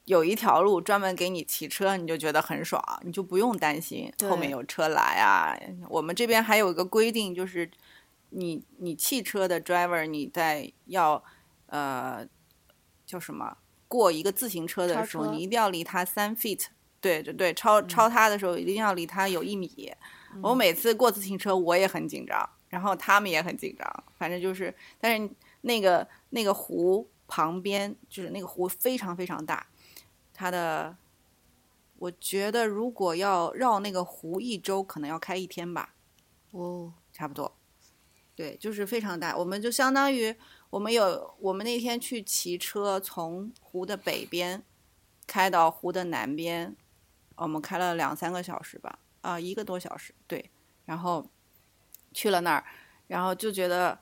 [0.04, 5.58] 有一条路专门给你骑车，你就觉得很爽，你就不用担心后面有车来啊。
[5.90, 7.70] 我们这边还有一个规定，就是
[8.32, 11.24] 你你汽车的 driver 你在要
[11.68, 12.26] 呃
[13.08, 16.66] 叫什么过一个自行车的时候，你一定要离它三 feet。
[17.00, 19.92] 对对对，超超它的时候一定要离它有一米。
[20.42, 25.30] 我每次过自行车我也很紧张，然后他们也很紧张，反正就是，但是
[25.62, 29.66] 那个那个湖旁边就是那个湖非常非常大，
[30.34, 30.98] 它的
[31.98, 35.94] 我觉得如果要绕那个湖一周，可能要开一天吧，
[36.52, 37.56] 哦，差不多。
[38.36, 40.36] 对，就是非常大，我们就相当于
[40.70, 44.64] 我们有我们那天去骑车，从湖的北边
[45.26, 46.76] 开到湖的南边，
[47.36, 50.52] 我们开了两三个小时吧，啊、一个多小时，对，
[50.86, 51.30] 然后
[52.14, 52.66] 去了那儿，
[53.08, 54.00] 然后就觉得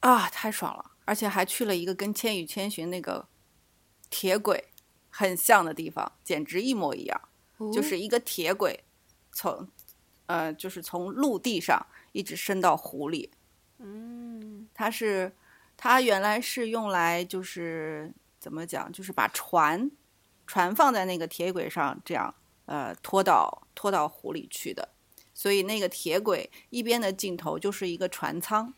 [0.00, 3.28] 啊，太爽了，而且还去了一个跟《千与千寻》那个
[4.08, 4.68] 铁轨
[5.10, 7.28] 很像的地方，简直一模一样。
[7.72, 8.84] 就哦是一个铁轨，
[9.32, 9.66] 从
[10.26, 13.30] 呃，就是从陆地上一直伸到湖里。
[13.78, 15.32] 嗯，它是
[15.74, 19.90] 它原来是用来就是怎么讲，就是把船
[20.46, 22.32] 船放在那个铁轨上，这样
[22.66, 24.86] 呃拖到拖到湖里去的。
[25.32, 28.72] 所以那个铁轨一边的尽头就是一个船舱，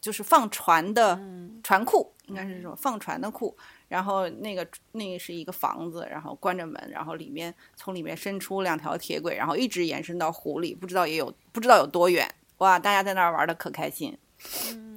[0.00, 1.20] 就是放船的
[1.62, 3.54] 船库，应该是这种放船的库。
[3.88, 12.26] 然后那个那是一个房子，然后关着门，然后里面从里面伸出两条铁轨，然后一直延伸到湖里，不知道也有不知道有多远。
[12.58, 14.16] 哇，大家在那儿玩的可开心。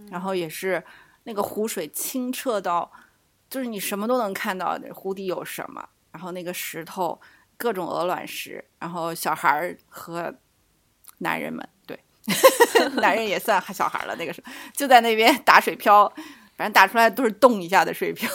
[0.10, 0.84] 然后也是
[1.24, 2.92] 那个湖水清澈到，
[3.50, 7.20] 就是你什么都能看到湖底有什么，然后那个石头
[7.58, 10.34] 各种鹅卵石，然后小孩儿和
[11.20, 12.00] 男人们，对，
[13.02, 16.08] 男人也算小孩了，那个时候就在那边打水漂，
[16.56, 18.30] 反正打出来都是动一下的水漂，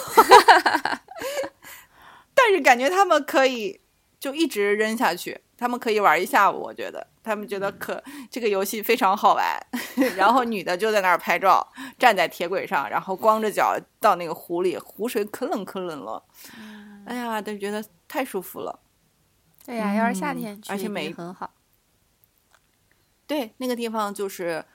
[2.33, 3.79] 但是感觉他们可以
[4.19, 9.59] 就一直扔下去，他们可以玩一下午，我觉得他们觉得可这个游戏非常好玩，
[10.17, 11.65] 然后女的就在那儿拍照，
[11.97, 16.23] 站在铁轨上，然后光着脚到那个湖里，湖水可冷可冷了，
[17.05, 18.79] 哎呀，都觉得太舒服了。
[19.65, 21.53] 对呀，要是夏嗯天去，而且每很好。
[23.25, 24.65] 对，那个地方就是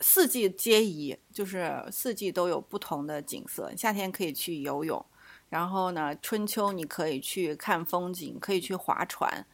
[0.00, 3.70] 四季皆宜，就是四季都有不同的景色。
[3.76, 5.04] 夏天可以去游泳，
[5.50, 9.46] 然后呢，春秋你可以去看风景，可以去划船，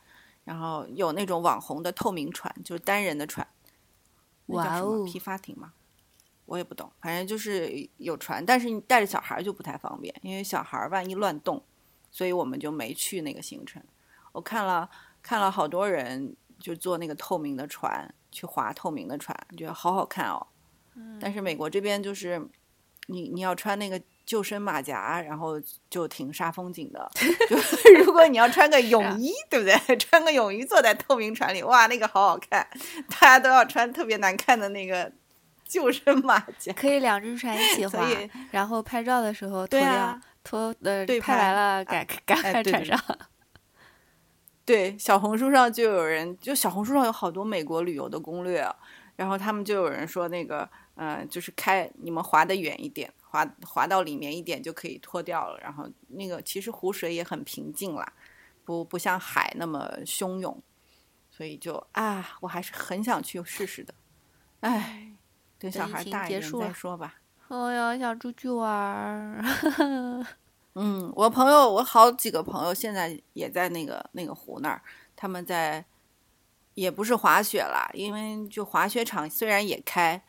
[0.47, 3.45] 然后有那种网红的透明船，就是单人的船，
[4.47, 5.73] 那叫哇什么哦皮划艇嘛？
[6.45, 11.61] 我也不懂，反正就是有船，但是你带着小孩就不太方便，因为小孩万一乱动，
[12.13, 13.83] 所以我们就没去那个行程。
[14.31, 14.89] 我看了
[15.21, 20.47] 看了好多人就坐那个透明的船去划透明的船，觉得好好看哦。
[21.21, 22.49] 但是美国这边就是
[23.09, 25.55] 你你要穿那个救生马甲，然后
[25.89, 27.09] 就挺煞风景的。
[27.49, 27.57] 就
[28.05, 29.75] 如果你要穿个泳衣，对不对？
[29.97, 32.67] 穿个泳衣坐在透明船里，哇，那个好好看。
[33.09, 35.11] 大家都要穿特别难看的那个
[35.65, 36.73] 救生马甲。
[36.73, 38.05] 可以两只船一起划
[38.51, 43.01] 然后拍照的时候脱掉，对啊脱呃对拍完了赶赶快船上。
[44.65, 48.75] 对，小红书上就有人，就小红书上有好多美国旅游的攻略啊，
[49.15, 58.13] 然后他们就有人说那个，嗯、就是开你们滑得远一点，滑滑到里面一点就可以脱掉了，然后那个其实湖水也很平静啦，
[58.65, 60.61] 不不像海那么汹涌，
[61.31, 63.95] 所以就啊，我还是很想去试试的，
[64.61, 65.13] 哎，
[65.59, 67.17] 等小孩大一点结束再说吧。
[67.49, 69.45] 哦 呀，想出去玩儿。
[70.79, 74.83] 嗯，我朋友，我好几个朋友现在也在那个那个湖那儿，
[75.15, 75.83] 他们在，
[76.75, 80.23] 也不是滑雪啦，因为就滑雪场虽然也开，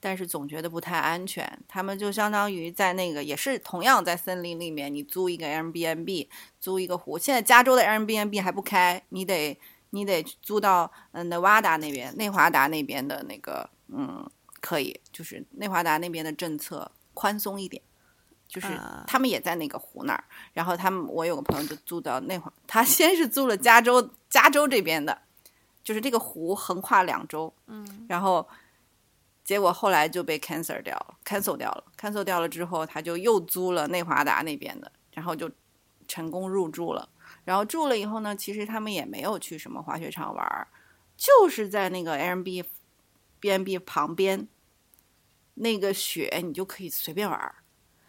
[0.00, 1.62] 但是总觉得不太安全。
[1.68, 6.26] 他们就相当于在那个也是同样在森林里面，你租一个 Airbnb，
[6.58, 7.18] 租一个湖。
[7.18, 9.58] 现在加州的 Airbnb 还不开，你得
[9.90, 14.28] 你得租到嗯 Nevada 那边，内华达那边的那个嗯
[14.60, 17.82] 可以，就是内华达那边的政策宽松一点。
[18.48, 25.16] 就是啊他们也在那个湖那儿，然后他们我有个朋友就租到那会儿，他先是租了加州加州这边的，
[25.84, 28.44] 就是这个湖横跨两州，嗯，然后
[29.50, 35.50] 结果后来就被 cancel 掉了，cancel 掉了，cancel 掉了之后，他就又租了内华达那边的，然后就
[36.06, 37.08] 成功入住了。
[37.42, 40.68] 然后住了以后呢，其实他们也没有去什么滑雪场玩儿，
[41.16, 42.64] 就是在那个 Airbnb
[43.40, 44.46] B&B 旁边，
[45.54, 47.56] 那个雪你就可以随便玩儿，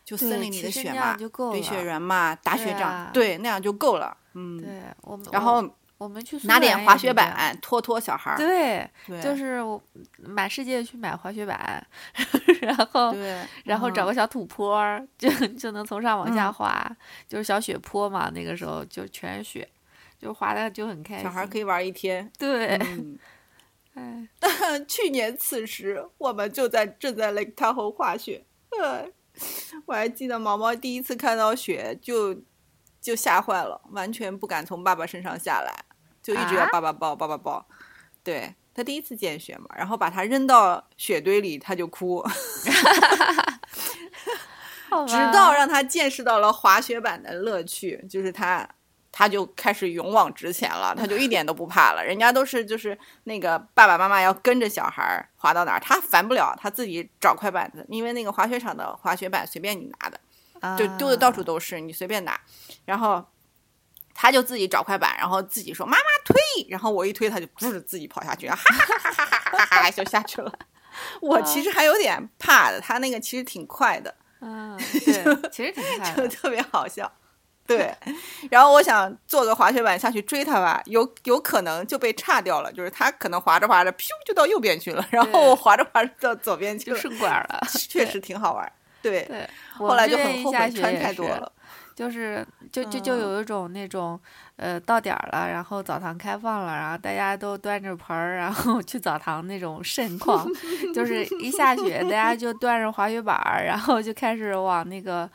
[0.05, 1.17] 就森林里的雪嘛，
[1.49, 4.15] 堆雪人嘛，打雪仗，对，那样就够了。
[4.33, 5.67] 嗯，对我们，然后
[6.01, 8.37] 我们去拿点滑雪板拖拖小孩儿。
[8.37, 9.79] 对，对，就是我
[10.17, 11.85] 满世界去买滑雪板，
[12.59, 19.69] 然后对，然后找嗯个小土坡儿，就就能从上往下嗯滑，就是小雪坡嘛，那个时候就全是雪，
[20.17, 21.23] 就滑的就很开心。
[21.23, 22.31] 小孩儿可以玩一天。
[22.39, 23.19] 对，嗯，
[23.93, 24.27] 哎，
[24.89, 28.43] 去年此时，我们就在正在 Lake Tahoe 滑雪。
[28.79, 29.05] 呃，
[29.85, 32.35] 我还记得毛毛第一次看到雪就
[32.99, 35.85] 就吓坏了，完全不敢从爸爸身上下来，
[36.21, 37.65] 就一直要啊爸爸抱，爸爸抱。
[38.23, 42.21] 对他第一次见雪嘛，然后把他扔到雪堆里，他就哭
[44.89, 48.67] 好直到让他见识到了滑雪板的乐趣，就是他。
[49.13, 52.03] 他就开始勇往直前了，他就一点都不怕了。
[52.03, 62.39] 人家都是就是那个爸爸妈妈要跟着小孩儿滑到哪儿，他烦不了，他自己找块板子，因为那个滑雪场的滑雪板随便你拿的，就丢的到处啊都是，你随便拿。
[62.85, 63.23] 然后
[64.21, 70.53] 他就自己找块板，然后自己说妈妈推，然后我一推他就不是自己跑下去，哈哈哈哈哈哈哈就下去了。
[71.21, 77.11] 我其实还有点怕的，他那个其实挺快的，嗯，对，其实挺快，就特别好笑。
[77.65, 77.91] 对，
[78.51, 88.71] 然后我想坐个滑雪板下去追他吧，有有可能就被岔掉了，就是他可能滑着滑着，噗就到右边去了，然后我滑着滑着到左边去了，顺拐了，确实挺好玩。
[89.01, 91.51] 对，对后来就很后悔穿太多了。
[92.01, 93.19] 就是就就就嗯。
[93.19, 94.19] 有一种那种，
[94.55, 100.47] 呃，到点儿了，然后澡堂开放了，然后大家都端着盆儿，然后去澡堂那种盛况，
[100.95, 105.29] 就是一下雪，大家就端着滑雪板儿，然后就开始往那个。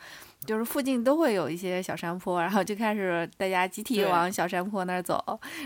[0.45, 5.21] 就是附近都会有一些小山坡，然后就开始大家集体往小山坡那儿走，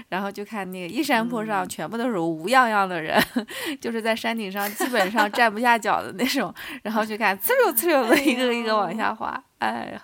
[0.10, 1.70] 然后就看那个一山坡上嗯。
[1.70, 3.22] 全部都是无样样的人，
[3.80, 10.02] 就是在山顶上基本上站不下脚的那种，然后就看呲溜呲溜的一个一个往下滑，哎呀，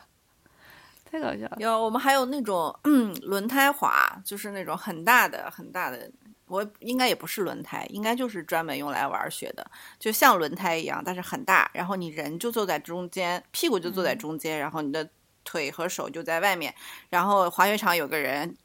[1.09, 1.57] 太搞笑了。
[1.57, 6.11] 有我们还有那种嗯轮胎滑，就是那种很大的很大的，
[6.45, 15.09] 我应该也不是轮胎，应该就是专门用来玩雪的，就像轮胎一样，但是很大，然后你人就坐在中间，屁股就坐在中间，然后你的
[15.43, 16.73] 腿和手就在外面，
[17.09, 18.55] 然后滑雪场有个人，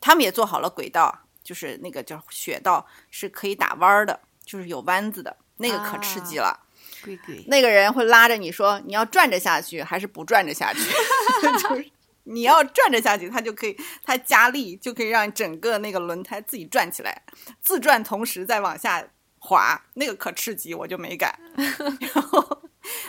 [0.00, 6.61] 他们也做好了轨道，就是那个叫雪道，是可以打弯儿的，就是有弯子的，那个可刺激了。
[7.46, 10.80] 那个人会拉着你说你要转着下去还是不转着下去，
[11.58, 11.90] 就是
[12.24, 17.22] 你要转着下去，他就可以他加力就可以让整个那个轮胎自己转起来，
[17.60, 19.04] 自转同时再往下
[19.38, 21.36] 滑，那个可刺激，我就没敢。
[21.56, 22.62] 然后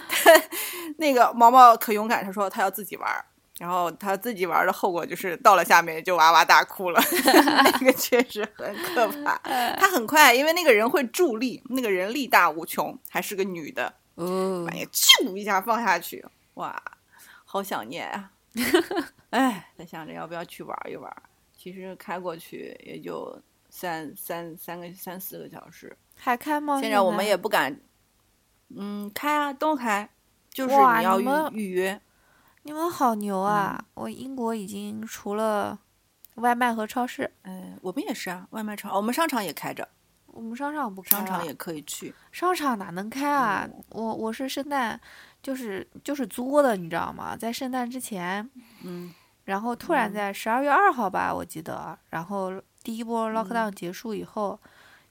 [0.09, 0.31] 他
[0.97, 3.25] 那个毛毛可勇敢，他说他要自己玩儿。
[3.59, 6.99] 然后他自己玩的后果就是到了下面就哇哇大哭了，
[7.79, 9.37] 那个确实很可怕。
[9.77, 16.81] 他很快，因为那个人会助力，那个人力大无穷，还是个女的，嗯，哎呀咻一下放下去，哇，
[17.45, 18.31] 好想念啊！
[19.29, 21.15] 哎，在想着要不要去玩一玩。
[21.55, 23.39] 其实开过去也就
[23.69, 26.81] 三三三个三四个小时，还开吗？
[26.81, 27.79] 现在我们也不敢，
[28.75, 30.09] 嗯，开啊，都开，
[30.51, 32.01] 就是你要预预约。
[32.65, 33.77] 你们好牛啊！
[33.77, 35.77] 嗯我英国已经除了
[36.35, 39.87] 外卖和超市，嗯，我们也是啊，外卖超，我们商场也开着，
[40.27, 42.13] 我们商场不开了商场也可以去。
[42.31, 43.67] 商场哪能开啊？
[43.89, 44.99] 我我是圣诞，
[45.41, 47.35] 就是就是租的，你知道吗？
[47.35, 48.49] 在圣诞之前，
[48.83, 54.57] 嗯然后突然嗯在十二月二号吧，我记得，然后第一波 lockdown 结束以后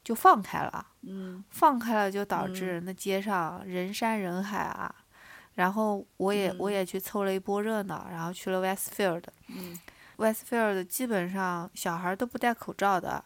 [0.03, 4.95] 就放开了，嗯放开了就导嗯致那街上人山人海啊。
[5.55, 9.25] 然后我也、我嗯也去凑了一波热闹，然后去了 Westfield。
[9.49, 9.79] 嗯
[10.19, 13.25] Westfield 基本上小孩都不戴口罩的，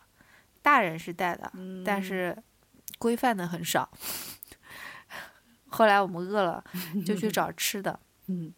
[0.62, 2.36] 大人是戴的，嗯，但是
[2.98, 3.90] 规范的很少。
[5.68, 6.64] 后来我们饿了，
[7.04, 7.98] 就去 找吃的。
[8.28, 8.52] 嗯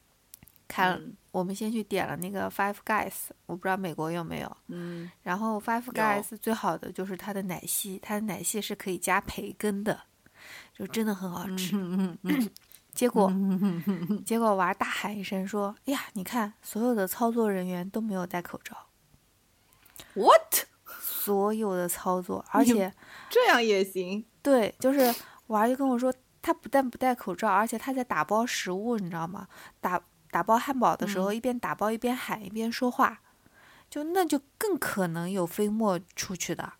[0.68, 3.12] 看，嗯我们先去点了那个 Five Guys，
[3.46, 4.56] 我不知道美国有没有。
[4.68, 10.04] 嗯然后 Five Guys 最好的就是它的奶昔，它的奶昔是可以加培根的，
[10.74, 11.74] 就真的很好吃。
[11.76, 12.50] 嗯 嗯
[12.98, 18.76] 结果， 嗯结果娃大喊一声说：“哎呀，你看，所有的操作人员都没有戴口罩
[20.14, 20.66] ，，what
[21.00, 22.92] 所有的操作， 而且
[23.30, 24.24] 这样也行？
[24.42, 25.14] 对，就是
[25.46, 29.46] 娃就跟我说，他不但不戴口罩，而且他在打包食物，你知道吗？
[29.80, 33.20] 打打包汉堡的时候，嗯一边打包一边喊一边说话，
[33.88, 36.72] 就那就更可能有飞沫出去的。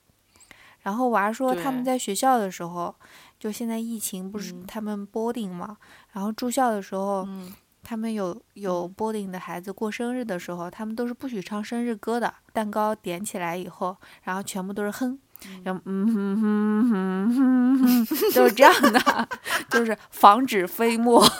[0.89, 2.95] 然后娃说他们在学校的时候，
[3.39, 5.77] 就现在疫情不是嗯他们 boarding 嘛，
[6.13, 12.33] 然后住校的时候，嗯他们有有 boarding 的孩子过生日的时候，他们都是不许唱生日歌的。
[12.55, 15.19] 蛋糕点起来以后，然后全部都是哼，
[15.63, 19.29] 然后嗯哼哼哼哼哼，都是这样的，
[19.69, 21.23] 就是防止飞沫。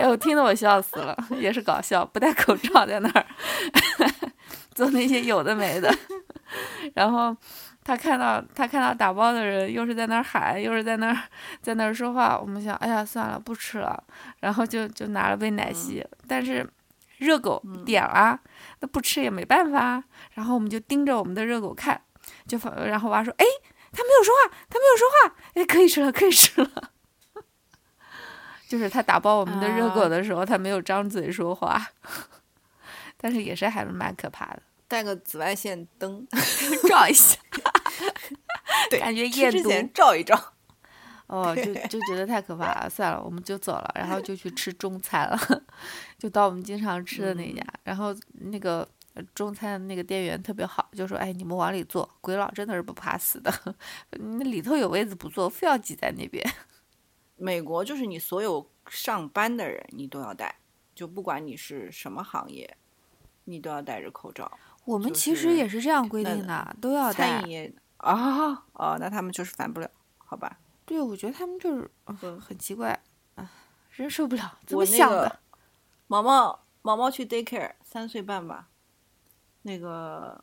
[0.00, 3.26] 哎呦，听得我笑死了，也是搞笑，不戴口罩在那儿，
[4.74, 5.94] 做那些有的没的。
[6.94, 7.36] 然后
[7.82, 11.16] 他看到他看到打包的人又是在那儿喊，又是在那儿
[11.62, 14.02] 在那儿说话，我们想，哎呀，算了，不吃了。
[14.40, 16.68] 然后就就拿了杯奶昔，但是
[17.18, 18.38] 热狗点了，
[18.80, 20.02] 那不吃也没办法。
[20.32, 22.00] 然后我们就盯着我们的热狗看，
[22.46, 23.44] 就然后娃说，哎，
[23.92, 26.70] 他没有说话，他没有说话，哎，可以吃了，可以吃了。
[28.68, 31.80] 就是他打包我们的热狗的时候，他没有张嘴说话，
[33.18, 34.62] 但是也是还是蛮可怕的。
[34.90, 36.26] 带个紫外线灯
[36.90, 37.38] 照一下，
[38.90, 40.36] 对，感觉夜之前照一照。
[41.28, 45.38] 哦，就就觉得太可怕了，算了，我们就走了，然后就去吃中餐了，
[46.18, 48.86] 就到我们经常吃的那家，然后那个
[49.32, 53.76] 中餐那个店员特别好，就说：“哎，你们往里坐，鬼佬真的是不怕死的，
[54.10, 56.44] 那里头有位子不坐，非要挤在那边。”
[57.38, 60.56] 美国就是你所有上班的人，你都要戴，
[60.96, 62.76] 就不管你是什么行业，
[63.44, 64.50] 你都要戴着口罩。
[64.90, 67.40] 我们其实也是这样规定的，都要带。
[67.40, 69.88] 餐饮业啊 哦，那他们就是烦不了，
[70.18, 70.58] 好吧？
[70.84, 71.88] 对，我觉得他们就是
[72.40, 73.00] 很奇怪
[73.36, 73.48] 啊，
[73.94, 74.58] 真受不了。
[74.66, 75.38] 怎么想的？
[76.08, 78.68] 毛毛毛毛去 daycare，三岁半吧。
[79.62, 80.42] 那个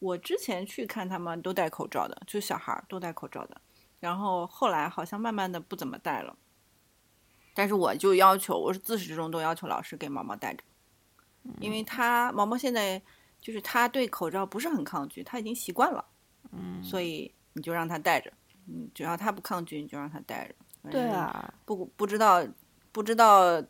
[0.00, 3.58] 我之前去看他们都戴口罩的，就小孩都戴口罩的。
[4.00, 6.36] 然后后来好像慢慢的不怎么戴了，
[7.54, 10.62] 但是我就要求，我是自始至终都要求老师给毛毛戴着，
[11.60, 13.00] 因为他毛毛现在
[13.42, 16.02] 就是他对口罩不是很抗拒，他已经习惯了，
[16.52, 18.32] 嗯，所以你就让他戴着，
[18.68, 20.54] 嗯，只要他不抗拒，你就让他戴着。
[20.90, 22.46] 对啊，不不知道
[22.92, 23.62] 不知道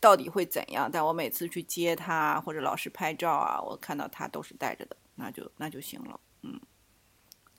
[0.00, 6.58] 到底会怎样，但我每次去接他或者老师拍照啊，我看到他都是戴着的，那就那就行了，嗯。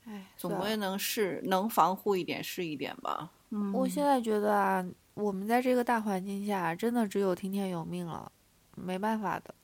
[0.07, 3.31] 哎，总归能是能防护一点是一点吧。
[3.49, 4.85] 嗯，我现在觉得啊，
[5.15, 8.31] 我们在这个大环境下，真的只有听天由命了，
[8.75, 9.55] 没办法的。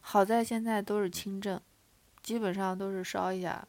[0.00, 1.60] 好在现在都是轻症，
[2.22, 3.66] 基本上都是烧一下，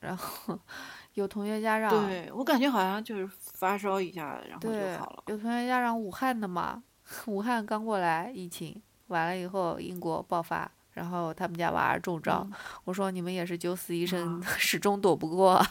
[0.00, 0.58] 然后
[1.14, 5.24] 有同学家长，对我感觉好像就是发烧一下，然后就好了。
[5.26, 6.82] 有同学家长武汉的嘛，
[7.26, 10.70] 武汉刚过来疫情，完了以后英国爆发。
[10.92, 12.48] 然后他们家娃儿中招，
[12.84, 15.62] 我说你们也是九死一生，始终躲不过。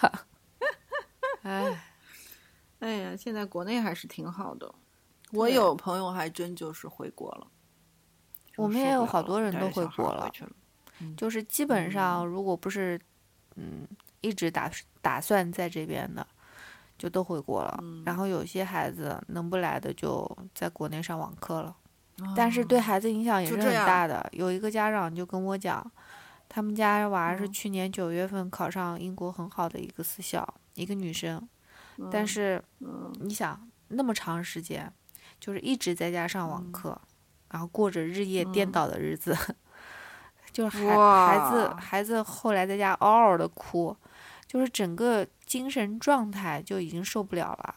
[1.41, 1.81] 哎，
[2.77, 4.71] 哎呀，现在国内还是挺好的。
[5.31, 7.47] 我有朋友还真就是回国了。
[8.57, 10.31] 我们也有好多人都回国了，
[11.17, 12.99] 就是基本上如果不是
[13.55, 13.87] 嗯
[14.21, 16.25] 一直打打算在这边的，
[16.97, 17.83] 就都回国了。
[18.05, 21.75] 然后有些孩子能不来的就在国内上网课了。
[22.33, 24.25] 但是对孩子影响也是很大的。
[24.31, 25.85] 有一个家长就跟我讲，
[26.47, 31.45] 他们家娃是去年九月份考上英国很好的一个私校，一个女生。
[32.09, 32.63] 但是，
[33.19, 34.91] 你想那么长时间，
[35.39, 36.99] 就是一直在家上网课，
[37.55, 39.33] 然后过着日夜颠倒的日子，
[40.51, 43.95] 就是孩孩子孩子后来在家嗷嗷的哭，
[44.45, 47.75] 就是整个精神状态就已经受不了了。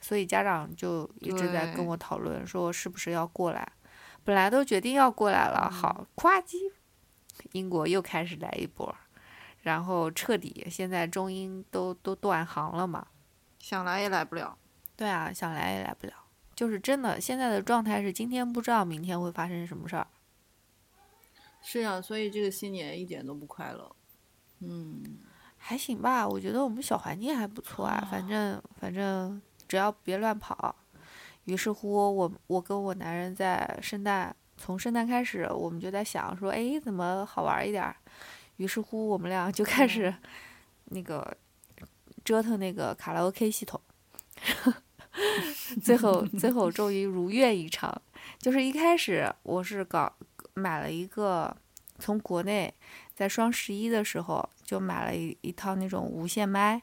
[0.00, 3.70] 所以家长就一直在跟我讨论，说是不是要过来。
[4.24, 6.72] 本来都决定要过来了，好，夸叽，
[7.52, 8.96] 英国又开始来一波，
[9.60, 13.08] 然后彻底，现在中英都都断航了嘛，
[13.58, 14.56] 想来也来不了。
[14.96, 16.14] 对啊，想来也来不了，
[16.56, 20.08] 就是真的，现在的状态是今天不知道明天会发生什么事儿。
[21.62, 23.94] 是啊，所以这个新年一点都不快乐。
[24.58, 25.18] 嗯，
[25.56, 29.40] 还行吧，我觉得我们小环境还不错啊，反正反正。
[29.68, 30.76] 只要别乱跑，
[31.46, 37.92] 于是乎，我我跟我男人在圣诞，从圣诞开始，我们就在想说，哎，怎么好玩一点？
[38.58, 40.14] 于是乎，我们俩就开始
[40.84, 41.36] 那个
[42.24, 43.80] 折腾那个卡拉 OK 系统，
[45.82, 47.92] 最后最后终于如愿以偿。
[48.38, 50.12] 就是一开始我是搞
[50.54, 51.56] 买了一个，
[51.98, 52.72] 从国内
[53.14, 56.82] 在双十一的时候就买了一一套那种无线麦。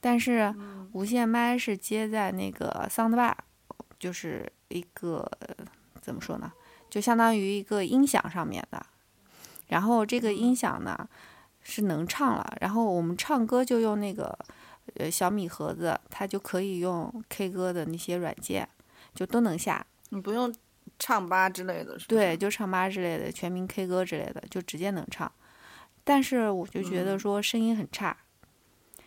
[0.00, 0.54] 但是
[0.92, 3.32] 无线麦是接在那个 soundbar，
[3.98, 5.26] 就是一个
[6.02, 6.52] 怎么说呢，
[6.90, 8.84] 就相当于一个音响上面的。
[9.68, 11.08] 然后这个音响呢
[11.62, 14.38] 是能唱了，然后我们唱歌就用那个
[14.94, 18.68] 呃小米盒子，它就可以用 K 歌的那些软件，
[19.14, 19.84] 就都能下。
[20.10, 20.54] 你不用
[20.98, 25.30] 唱吧之类的，对，就唱吧之类的，全民 K 歌之类的，就直接能唱。
[26.04, 28.16] 但是我就觉得说声音很差。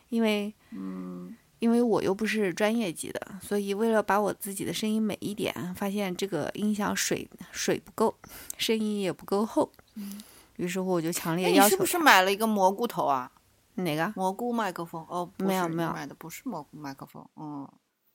[0.09, 8.17] 因为，嗯，因为我又不是专业级的，所以为了把我自己的声音美一点，发现这个音响水水不够，
[8.57, 10.23] 声音也不够厚，嗯，
[10.55, 11.63] 于是乎我就强烈要求。
[11.65, 13.30] 你是不是买了一个蘑菇头啊？
[13.78, 14.13] 哪个？
[14.15, 15.05] 蘑菇麦克风？
[15.09, 17.25] 哦，没有没有，买的不是蘑菇麦克风。
[17.36, 17.67] 嗯，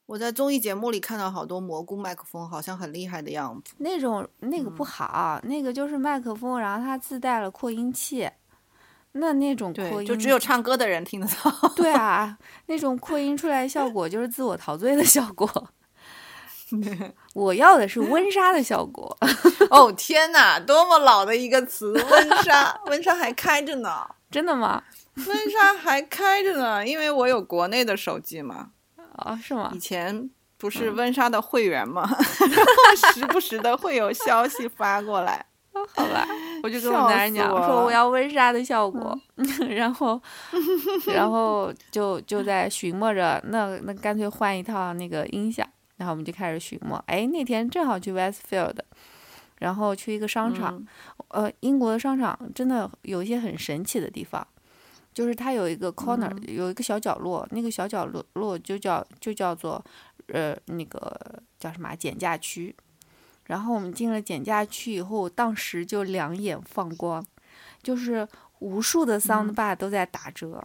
[0.06, 3.74] 我在综艺节目里看到好多蘑菇麦克风，好像很厉害的样子。
[3.78, 8.28] 那种那个不嗯好，那个就是麦克风，然后它自带了扩音器，
[9.12, 11.68] 那那种扩，音就只有唱歌的人听得到。
[11.76, 12.36] 对啊，
[12.66, 15.48] 那种扩音出来的效果就是自我陶醉的效果。
[17.34, 19.14] 我要的是温莎的效果。
[19.68, 21.92] 哦天哪，多么老的一个词！
[21.92, 24.82] 温莎，温莎还开着呢，真的吗？
[25.14, 28.70] 温莎还开着呢， 因为我有国内的手机嘛，
[29.18, 29.78] 哦，是吗以？
[29.78, 32.16] 前不是嗯温莎的会员嘛，然
[32.66, 35.44] 后时不时的会有消息发过来。
[35.94, 36.26] 好吧，
[36.62, 39.18] 我就跟我男人讲，我说我要温莎的效果，
[39.70, 40.20] 然后，
[41.06, 45.66] 然后就就在寻摸着，那那干脆换一套那个音响，
[45.96, 47.02] 然后我们就开始寻摸。
[47.06, 48.76] 哎，那天正好去 Westfield，
[49.62, 50.74] 然后去一个商场，
[51.30, 54.44] 嗯呃，英国的商场真的有一些很神奇的地方，
[55.14, 59.82] 就是它有一个 corner，、有一个小角落，那个小角落落就叫就叫做
[60.26, 62.74] 呃那个叫什么啊减价区。
[63.44, 67.24] 然后我们进了减价区以后，当时就两眼放光，
[67.82, 68.26] 就是
[68.58, 70.60] 无数的 sound bar 都在打折。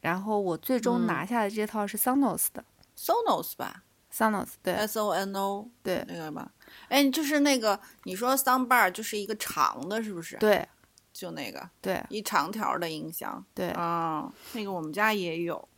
[0.00, 2.64] 然后我最终嗯拿下的这套是 Sonos 的、
[2.96, 6.50] Sonos 吧 Sonos，对，S O N O 对那个吧。
[6.88, 10.66] 哎，就是那个你说 soundbar 就是一个长的，是不是？，对
[11.12, 13.44] 就那个对一长条的音箱。
[13.54, 15.68] 对啊、那个我们家也有。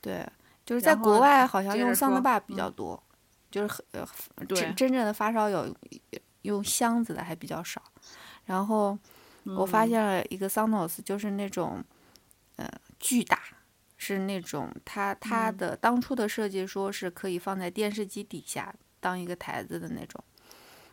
[0.00, 0.26] 对，
[0.64, 3.02] 就是在国外好像用接着 sound 说 bar 比嗯较多，
[3.50, 4.06] 就是很呃
[4.46, 5.74] 对真真正的发烧友
[6.42, 7.82] 用箱子的还比较少。
[8.46, 8.98] 然后
[9.44, 11.84] 我发嗯现了一个 Sonos，就是那种
[12.56, 12.68] 呃
[12.98, 13.38] 巨大，
[13.96, 20.22] 是那种它它嗯的当初的设计说是可以放在电视机底下当一个台子的那种，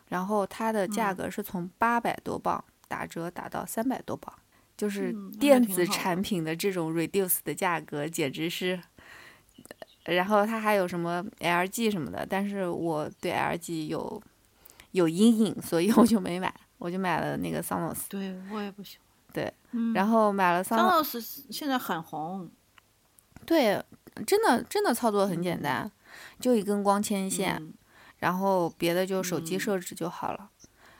[0.08, 4.32] 然后它的价嗯格是从八百多磅打折打到三百多磅。
[4.76, 8.80] 就是电子产品的这种 reduce 的价格，简直是
[10.04, 14.22] 然后它还有什么 LG 什么的，但是我对 LG 有
[14.92, 19.06] 有阴影，所以我就没买，我就买了那个 Sonos，对我也不喜欢。
[19.32, 22.48] 对，嗯然后买了 Sonos，Sonos 现在很红。
[23.44, 23.84] 对，
[24.24, 25.90] 真的真的操作很简单，
[26.38, 27.74] 就一根光纤线，嗯
[28.18, 30.50] 然后别的就手机嗯设置就好了。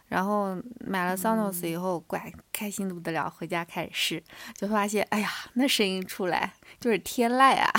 [0.09, 7.71] 然后买了 Sonos 以后，怪开心的不得了，回家开始试，就发现，哎呀，那声音出来就是天籁啊，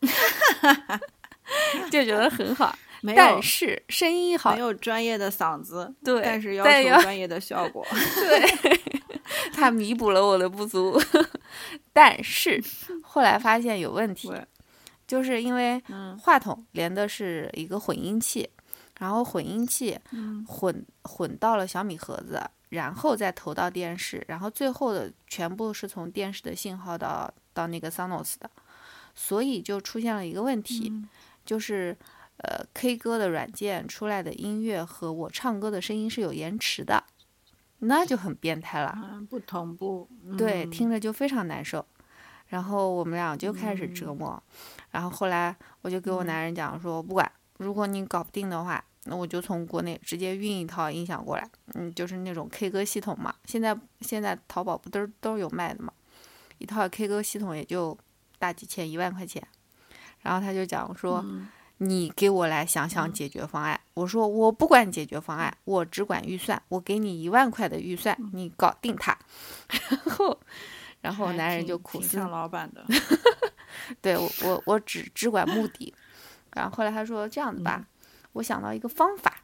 [1.90, 2.76] 就觉得很好。
[3.00, 7.86] 没有但是声音好没，有专业的嗓子，对但是要求专业的效果。
[8.16, 8.80] 对，
[9.52, 11.00] 它弥补了我的不足。
[11.92, 12.60] 但是
[13.02, 14.44] 后来发现有问题，对，
[15.08, 18.48] 就是因为嗯话筒连的是一个混音器，
[19.00, 28.48] 然后混音器嗯混混到了小米盒子，然后再投到电视，然后最后的全部是从电视的信号到到那个 Sonos 的，
[29.14, 31.08] 所以就出现了一个问题，嗯
[31.44, 31.96] 就是
[32.36, 37.02] 呃 K 歌的软件出来的音乐和我唱歌的声音是有延迟的，
[37.78, 38.92] 那就很变态了。
[38.96, 40.06] 嗯，不同步。
[40.36, 41.86] 对，嗯听着就非常难受。
[42.48, 44.42] 然后我们俩就开始折磨，
[44.90, 53.34] 然后后来我就给我男人讲说，不管，如果你搞不定的话，那我就从国内直接运一套音响过来，嗯，就是那种 K 歌系统嘛。
[53.44, 55.92] 现在现在淘宝不都都有卖的嘛，
[56.58, 57.96] 一套 K 歌系统也就
[58.38, 59.46] 大几千一万块钱。
[60.20, 61.48] 然后他就讲说，嗯
[61.80, 63.78] 你给我来想想嗯解决方案。
[63.94, 69.16] 我说我不管解决方案，我只管预算，我给你一万块的预算，嗯你搞定它。
[69.88, 70.36] 然后，
[71.00, 72.84] 然后男人就苦思，挺像老板的。
[74.02, 75.94] 对我我我只只管目的。
[76.54, 77.86] 然后后来他说这样子吧，
[78.32, 79.42] 我想到一个方法，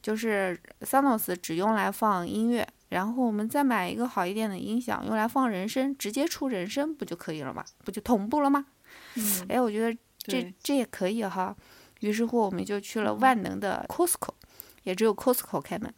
[0.00, 7.64] 就是 Sonos 只用来放音乐，然后我们再买一个好一点的音响，用来放人声，直接出人声不就可以了吗？
[7.84, 8.66] 不就同步了吗？
[9.14, 11.54] 嗯，哎，我觉得这这也可以哈。
[12.00, 14.30] 于是乎，我们就去了万能的 Costco，
[14.84, 15.92] 也只有 Costco 开门。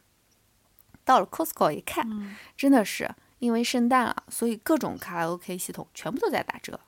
[1.05, 6.78] 到了 Costco 一看，嗯真的是因为圣诞了，所以各种卡拉 OK 系统全部都在打折，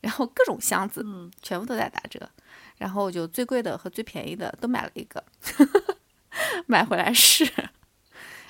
[0.00, 2.28] 然后各种箱子嗯全部都在打折，
[2.78, 5.22] 然后就最贵的和最便宜的都买了一个，
[6.66, 7.50] 买回来试。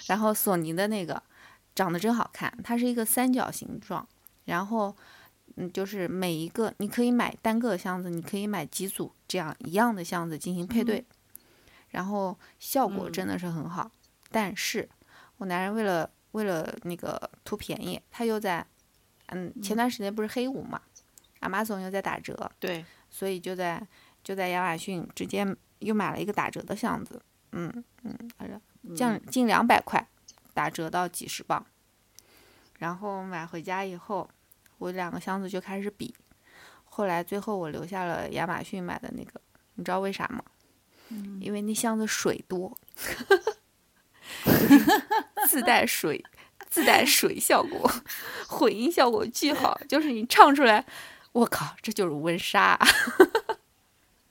[0.07, 1.23] 然后索尼的那个
[1.75, 4.07] 长得真好看，它是一个三角形状，
[4.45, 4.95] 然后
[5.57, 11.05] 嗯，就是每一个你可以买单个箱子，你可以买几组这样一样的箱子进行配对，
[11.91, 13.91] 然后效果嗯真的是很好。
[14.31, 14.89] 但是
[15.37, 18.67] 我男人为了为了那个图便宜，他又在
[19.27, 20.81] 嗯前段时间不是黑五嘛，
[21.41, 23.87] 亚马逊又在打折，对，所以就在
[24.23, 25.47] 就在亚马逊直接
[25.79, 27.23] 又买了一个打折的箱子，
[27.53, 27.73] 嗯
[28.03, 28.61] 嗯，反正
[28.95, 30.07] 降嗯近两百块，
[30.53, 31.65] 打折到几十磅。
[32.79, 34.29] 然后买回家以后，
[34.79, 36.15] 我两个箱子就开始比，
[36.85, 39.41] 后来最后我留下了亚马逊买的那个，
[39.75, 40.43] 你知道为啥吗？
[41.41, 42.77] 因为那箱子水多，
[45.49, 46.23] 自带水，
[46.69, 47.91] 自带水效果，
[48.49, 50.85] 混音效果巨好，就是你唱出来，
[51.33, 52.79] 我靠，这就是温莎。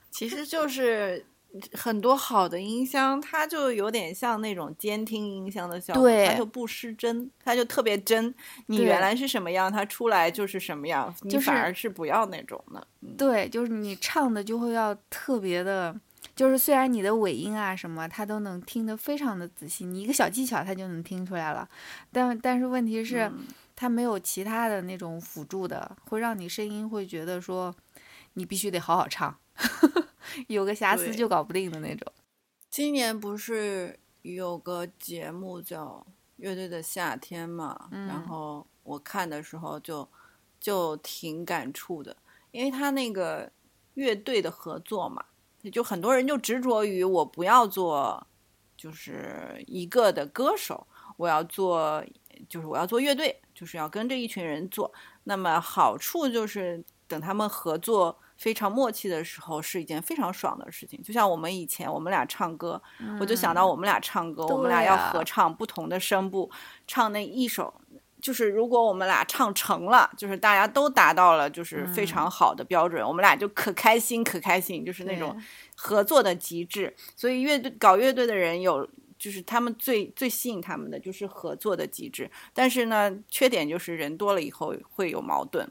[0.10, 1.26] 其实就是
[1.74, 8.34] 很多好的音箱，它就有点像那种监听音箱的效果，它就不失真，它就特别真。
[8.68, 12.88] 你原来是什么样，它出来就是什么样，你就是反而是不要那种的。
[13.02, 15.96] 嗯对，就是你唱的就会要特别的，
[16.42, 21.70] 就是虽然你的尾音啊什么，他都能听得非常的仔细，你一个小技巧他就能听出来了。
[22.12, 23.32] 但但是问题是，
[23.76, 27.72] 他没有其他的那种辅助的，会让你声音会觉得说，
[28.34, 29.38] 你必须得好好唱，
[30.50, 32.12] 有个瑕疵就搞不定的那种。
[32.72, 36.04] 今年不是有个节目叫
[36.38, 37.88] 《乐队的夏天》嘛？
[37.92, 40.10] 嗯然后我看的时候就
[40.60, 42.18] 就挺感触的，
[42.50, 43.52] 因为他那个
[43.94, 45.24] 乐队的合作嘛，
[45.70, 48.26] 就很多人就执着于我不要做
[48.76, 50.88] 就是一个的歌手，
[51.18, 52.04] 我要做
[52.50, 54.92] 就是我要做乐队，就是要跟着一群人做。
[55.26, 61.02] 那么好处就是等他们合作非常默契的时候，是一件非常爽的事情。
[61.04, 62.82] 就像我们以前我们俩唱歌，
[63.20, 66.50] 我就想到我们俩唱歌，我们俩要合唱不同的声部，
[66.88, 67.74] 唱那一首。
[68.22, 75.36] 就是如果我们俩唱成了，就是大家都达到了就是非常好的标准，我们俩就可开心可开心，就是那种
[75.76, 76.96] 合作的极致。
[77.16, 82.30] 所以乐队搞乐队的人有，就是他们最最吸引他们的就是合作的极致。
[82.54, 85.70] 但是呢，缺点就是人多了以后会有矛盾。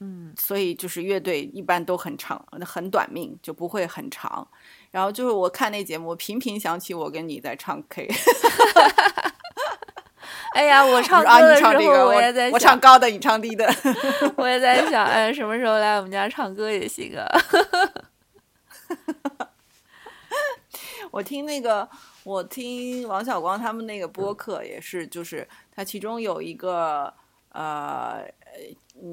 [0.00, 4.48] 嗯，所以就是乐队一般都很长，很短命，就不会很长。
[4.90, 8.08] 然后就是我看那节目，频频想起我跟你在唱 K，
[10.54, 13.66] 哎呀，我唱歌啊，的时候我也在我想唱高的，你唱低的。
[14.36, 17.26] 我也在想，哎，什么时候来我们家唱歌也行啊？
[21.10, 21.88] 我听那个，
[22.24, 27.12] 我听王小光他们那个播客也是，就是他其中有一个
[27.50, 28.52] 呃呃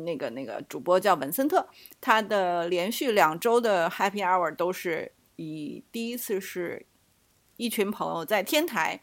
[0.03, 1.67] 那个那个主播叫文森特，
[1.99, 6.85] 他的连续两周的 Happy Hour 都是以第一次是
[7.57, 9.01] 一群朋友在天台，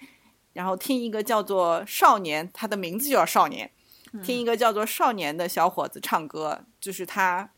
[0.57, 3.71] 然后听一个叫做少年，他的名字就叫少年，
[4.25, 7.51] 听一个叫做少年的小伙子唱歌，就是他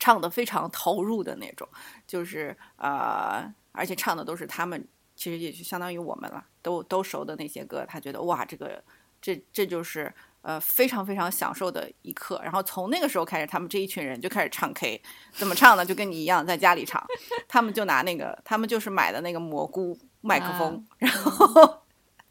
[0.00, 1.68] 唱的非常投入的那种，
[2.04, 4.84] 就是呃，而且唱的都是他们，
[5.14, 8.82] 其实也就相当于我们了，都都熟的那些歌，他觉得哇，这个
[9.20, 12.40] 这这就是呃非常非常享受的一刻。
[12.42, 15.00] 然后从那个时候开始，他们这一群人就开始唱 K，
[15.34, 15.86] 怎么唱呢？
[15.86, 17.00] 就跟你一样，在家里唱，
[17.46, 21.81] 他们就拿那个，他们就是买的那个蘑菇麦克风，然后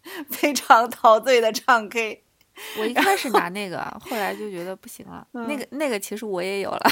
[0.30, 2.24] 非常陶醉的唱 K。
[2.78, 5.26] 我一开始拿那个，后来就觉得不行了。
[5.34, 6.91] 嗯那个那个其实我也有了。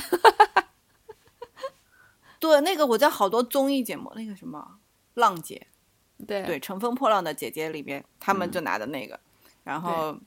[2.39, 4.79] 对，那个我在好多综艺节目，那个什么
[5.15, 5.67] 浪姐，
[6.25, 9.19] 对对《乘风破浪的姐姐》里边，他们就拿的那个，
[9.65, 10.17] 然后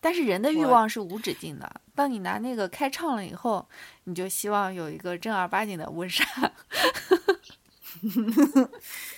[0.00, 1.80] 但是人的欲望是无止境的。
[1.94, 3.68] 当你拿那个开唱了以后，
[4.04, 6.24] 你就希望有一个正儿八经的温莎。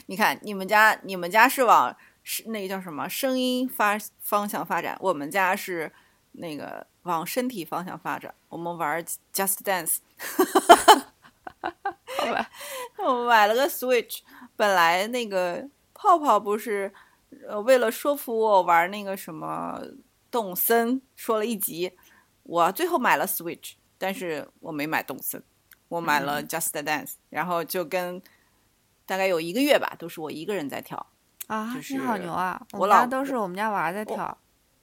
[0.06, 5.90] 你看你们家，你们家是往是那个叫什么声音发方向发展，我们家是
[6.32, 8.34] 那个往身体方向发展。
[8.48, 9.98] 我们玩 Just Dance，
[11.58, 12.50] 好 吧，
[13.04, 14.20] 我买了个 Switch，
[14.56, 16.92] 本来那个泡泡不是
[17.48, 19.82] 呃为了说服我玩那个什么
[20.30, 21.92] 动森，说了一集，
[22.44, 25.42] 我最后买了 Switch，但是我没买动森，
[25.88, 28.22] 我买了 Just Dance，、然后就跟
[29.04, 31.06] 大概有一个月吧，都是我一个人在跳。
[31.52, 32.58] 啊，就是你好牛啊！
[32.72, 34.38] 我们家都是我们家娃在跳。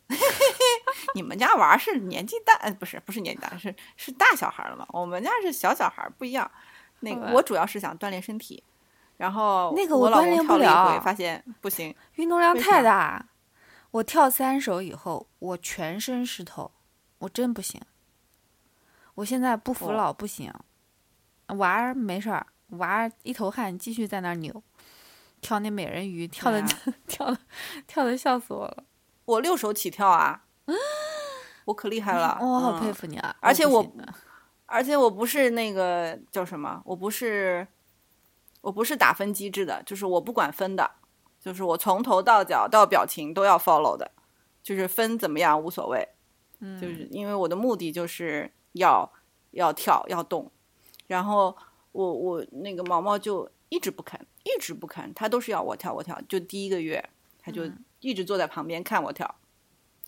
[1.16, 4.86] 你们家娃儿是年纪大，呃不是不是年纪大，是是大小孩儿了嘛？
[4.90, 6.50] 我们家是小小孩儿，不一样。
[7.00, 8.64] 那个我主要是想锻炼身体，
[9.18, 11.96] 然后那个我我老锻炼不公跳了一回，发现不行。
[12.16, 13.26] 运动量太大。
[13.90, 16.72] 我跳三首以后，我全身湿透，
[17.18, 17.82] 我真不行。
[19.16, 20.54] 我现在不服哦老不行，
[21.48, 24.62] 娃儿没事儿，娃儿一头汗继续在那儿扭，
[25.42, 26.68] 跳那美人鱼，跳的、啊
[27.08, 27.38] 跳的
[27.88, 28.84] 跳的笑死我了。
[29.26, 30.46] 我六手起跳啊，
[31.66, 32.80] 我可厉害了，我好嗯。
[32.80, 33.36] 佩服你啊！
[33.40, 33.86] 而且我
[34.66, 37.68] 而且我不是那个叫什么，我不是，
[38.62, 40.92] 我不是打分机制的，就是我不管分的，
[41.40, 44.12] 就是我从头到脚到表情都要 follow 的，
[44.64, 46.08] 就是分怎么样无所谓，
[46.60, 46.80] 嗯。
[46.80, 49.12] 就是因为我的目的就是要
[49.52, 50.52] 要跳要动，
[51.08, 51.56] 然后
[51.92, 57.04] 我我那个毛毛就一直不肯，一直不肯，他都是要我跳我跳，就第一个月
[57.42, 59.36] 他就嗯一直坐在旁边看我跳。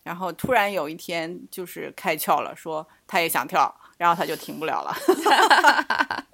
[0.02, 4.92] 然后突然有一天就是开窍了，说他也想跳，然后他就停不了了。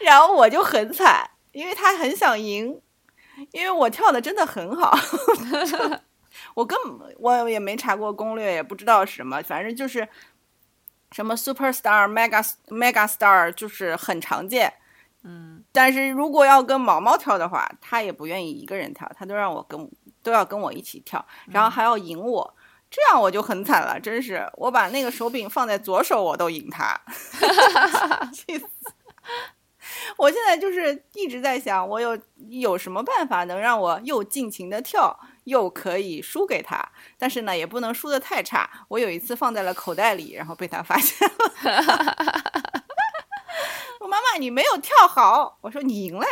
[0.00, 2.80] 然后我就很惨，因为他很想赢，
[3.52, 4.92] 因为我跳的真的很好。
[6.54, 10.08] 我根本我也没查过攻略，也不知道什么，反正就是
[11.12, 14.72] 什么 super star、mega mega star，就是很常见。
[15.22, 19.90] 嗯，但是如果要跟毛毛跳的话，他也不愿意一个人跳，他都让我跟
[20.22, 22.54] 都要跟我一起跳，然后还要赢我，
[22.90, 27.00] 这样我就很惨了，真是我把那个手柄放在左手我都赢他，
[28.32, 28.66] 气死！
[30.16, 38.68] 我现在就是一直在想，我有有什么办法能让我又尽情的跳，又可以输给他，但是呢也不能输的太差。
[38.88, 41.34] 我有一次放在了口袋里，然后被他发现了。
[44.08, 45.58] 我妈妈，你没有跳好。
[45.60, 46.26] 我说你赢了，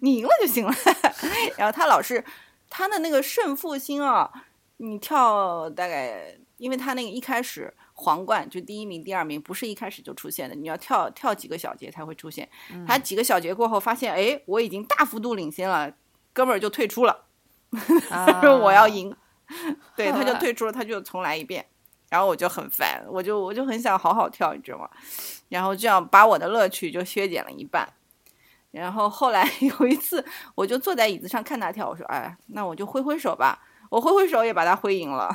[0.00, 0.74] 你赢了就行了。
[1.58, 2.24] 然后他老是
[2.70, 4.30] 他的那个胜负心啊，
[4.78, 12.48] 你跳大概，因为他那个一开始皇冠就第一名、第二名不是一开始就出现的，你要跳跳几个小节才会出现。
[12.86, 15.92] 他几个小节过后发现，哎，我已经大幅度领先了，
[16.32, 17.26] 哥们儿就退出了。
[18.08, 19.14] 他 说我要赢，
[19.94, 21.66] 对，他就退出了，他就重来一遍。
[22.08, 24.88] 然后我就很烦，我就我就很想好好跳，你知道吗？
[25.48, 27.88] 然后这样把我的乐趣就削减了一半。
[28.70, 29.50] 然后后来
[29.80, 33.58] 有一次，我就坐在椅子上看他跳，我说：“哎，那我就挥挥手吧。”
[33.90, 35.34] 我挥挥手也把他挥赢了，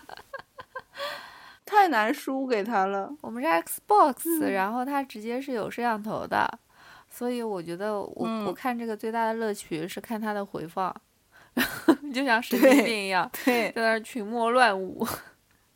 [1.66, 3.12] 太难输给他了。
[3.20, 6.50] 我们是 Xbox，、然后他直接是有摄像头的，
[7.10, 10.94] 所以我觉得我、嗯我看这个最大的乐趣是看他的回放，
[12.14, 15.06] 就像神经病一样，对在那儿群魔乱舞。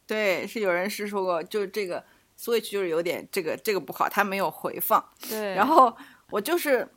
[0.06, 2.04] 对，是有人是说过，就这个
[2.38, 5.04] Switch 就是有点这个这个不好，它没有回放。
[5.28, 5.96] 对，然后
[6.30, 6.88] 我就是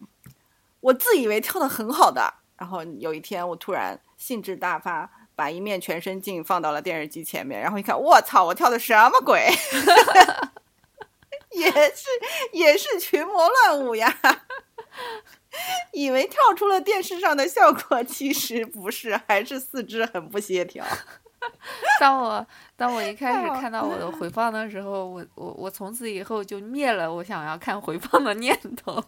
[0.79, 9.47] 我自以为跳的很好的，然后有一天我突然兴致大发，把一面全身镜放到了电视机前面，然后一看，我操，我跳的什么鬼？
[11.51, 12.07] 也是
[12.51, 14.15] 也是群魔乱舞呀！
[15.93, 20.85] 以为跳出了电视上的效果，其实不是，还是四肢很不协调。
[21.99, 29.03] 当我当我一开始看到我的回放的时候，我我我从此以后就灭了我想要看回放的念头。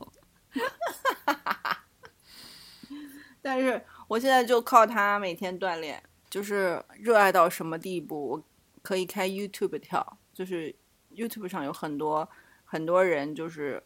[3.42, 8.44] 但是我现在就靠它每天锻炼，就是热爱到什么地步，我
[8.82, 10.76] 可以开 YouTube 跳，就是
[11.12, 12.30] YouTube 上有很多
[12.66, 13.82] 很多人就是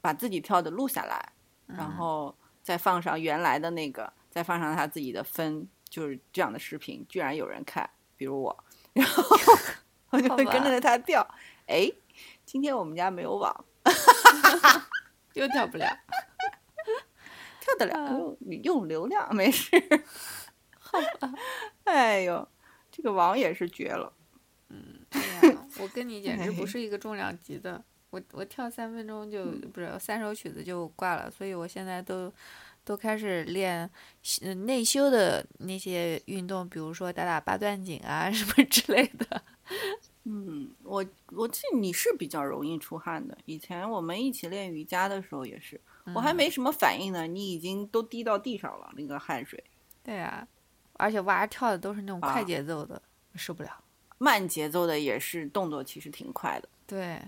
[0.00, 1.32] 把自己跳的录下来，
[1.66, 9.24] 然后再放上原来的那个，再放上他自己的分，就是这样的视频，居然有人看，比如我， 然后
[10.10, 11.26] 我就会跟着他跳。
[11.66, 11.90] 哎，
[12.44, 13.64] 今天我们家没有网，
[15.34, 15.86] 又跳不了。
[17.60, 19.76] 跳得了，嗯用你用流量没事。
[20.78, 21.32] 好吧。
[21.84, 22.48] 哎呦，
[22.92, 24.12] 这个网也是绝了。
[24.68, 32.32] 嗯哎呀，我跟你简直不是一个重量级的，我我跳三分钟就不是三首曲子就挂了，所以我现在都
[32.86, 33.90] 都开始练
[34.42, 39.42] 呃内修的那些运动，比如说打打八段锦啊 什么之类的。
[40.22, 43.36] 嗯，我我记得你是比较容易出汗的。
[43.44, 45.80] 以前我们一起练瑜伽的时候也是，
[46.14, 49.62] 我还没什么反应呢，你已经都滴到地上了，那个汗水。
[50.04, 50.46] 对啊，
[50.92, 53.02] 而且蛙跳的都是那种快啊节奏的，
[53.34, 53.82] 受不了。
[54.18, 56.68] 慢节奏的也是动作，其实挺快的。
[56.86, 57.20] 对，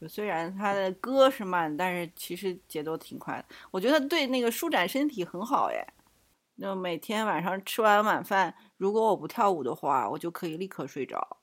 [0.00, 3.44] 就虽然他的歌是慢，但是其实节奏挺快的。
[3.70, 5.86] 我觉得对那个舒展身体很好哎。
[6.58, 11.36] 就每天晚上吃完晚饭，如果我不跳舞的话，我就可以立刻睡着。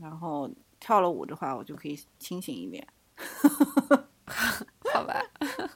[0.00, 0.50] 然后
[0.80, 2.86] 跳了舞的话，我就可以清醒一点。
[4.92, 5.20] 好吧。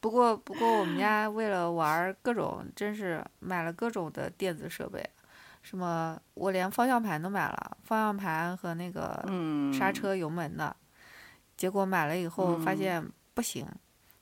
[0.00, 5.02] 不过，不过我们家为了玩儿各种，真是买了各种的电子设备，
[5.62, 10.76] 什么我连方向盘都买了，方向盘和那个嗯，刹车油门的。
[11.64, 13.66] 结果买了以后发嗯现不行，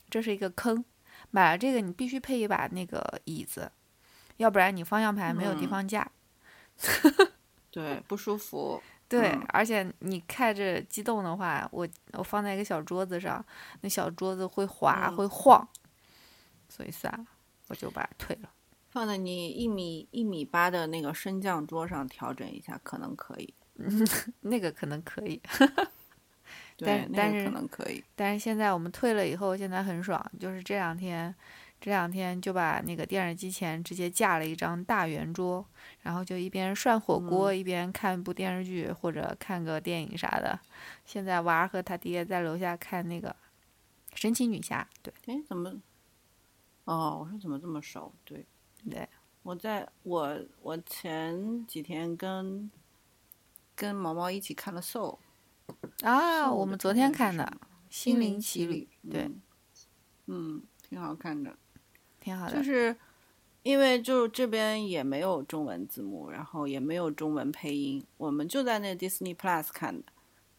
[0.08, 0.84] 这是一个坑。
[1.32, 3.68] 买了这个你必须配一把那个椅子，
[4.36, 6.08] 要不然你方向盘没有地嗯方架。
[7.72, 8.80] 对，不舒服。
[9.08, 13.44] 对，嗯而且你开着机动的话，我我放在一个小桌子上，
[13.80, 15.68] 那小桌子会滑、嗯会晃，
[16.68, 17.26] 所以算了，
[17.66, 18.48] 我就把它退了。
[18.90, 23.52] 放在你一米一米八的那个升降桌上调整一下，可能可以。
[24.42, 25.68] 那个可能可以，对，
[26.86, 28.02] 但但是那个可能可以。
[28.14, 31.34] 但是现在我们退了以后，现在很爽，就是这两天，
[31.80, 35.64] 这两天就把那个电视机前直接架了一张大圆桌，
[36.02, 40.58] 然后就一边涮火锅、一边看部电视剧或者看个电影啥的。
[41.04, 43.30] 现在娃儿和他爹在楼下看那个
[44.14, 45.80] 《神奇女侠》，对哎，怎么？
[46.84, 48.12] 哦，我说怎么这么熟？
[48.24, 48.44] 对，
[48.90, 49.08] 对，
[49.44, 52.70] 我在我我前几天跟
[53.74, 55.14] 跟毛毛一起看了《Soul》
[56.02, 57.44] 啊我们昨天看的
[57.88, 59.42] 《心灵奇旅对嗯，
[60.26, 61.56] 嗯，挺好看的。
[62.20, 62.56] 挺好的。
[62.56, 62.96] 就是
[63.62, 70.04] 因为就这边也没有中文字幕，然后也没有中文配音，我们就在那 Disney Plus 看的。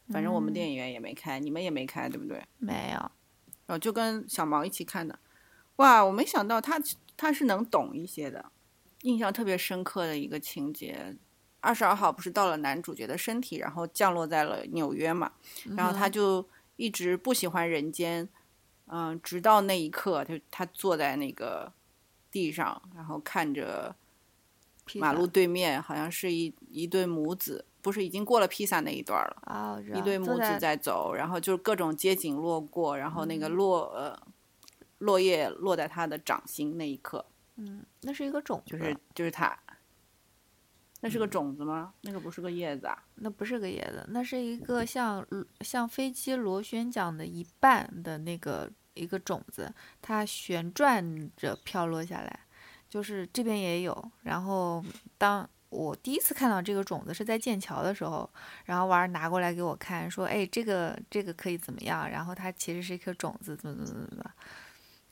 [0.09, 2.43] 反正我们嗯电影院也没开，你们也没开，对不对？
[2.57, 2.99] 没有，
[3.65, 5.17] 然后就跟小毛一起看的。
[5.77, 6.79] 哇，我没想到他
[7.15, 8.51] 他是能懂一些的，
[9.03, 11.15] 印象特别深刻的一个情节。
[11.63, 15.31] 二十二号不是到了男主角的身体，然后降落在了纽约嘛，
[15.77, 16.45] 然后他就
[16.75, 18.27] 一直不喜欢人间，
[18.87, 21.71] 嗯，直到那一刻，他他坐在那个
[22.29, 23.95] 地上，然后看着
[24.95, 29.81] 马路对面，好像是一一对母子，不是已经过了披萨那一段了。
[29.95, 34.19] 一对母子在在走，然后就是各种街景路过，然后那嗯个落、呃
[34.97, 39.57] 落叶落在他的掌心那一刻，嗯，那是一个种子，就是就是他。
[41.03, 41.93] 那是个种子吗？
[42.01, 42.97] 那个不是个叶子啊？
[43.15, 45.25] 那不是个叶子，那是一个像
[45.59, 49.69] 像飞机螺旋桨的一半的那个一个种子，
[50.01, 52.39] 它旋转着飘落下来，
[52.87, 54.11] 就是这边也有。
[54.21, 54.81] 然后
[55.17, 58.29] 当我第一次看到这个种子是在剑桥的时候，
[58.63, 64.31] 然后娃儿拿过来给我看，说：“哎，这个这个可以怎么样？”然后它其实是一颗种子，怎么怎么怎么。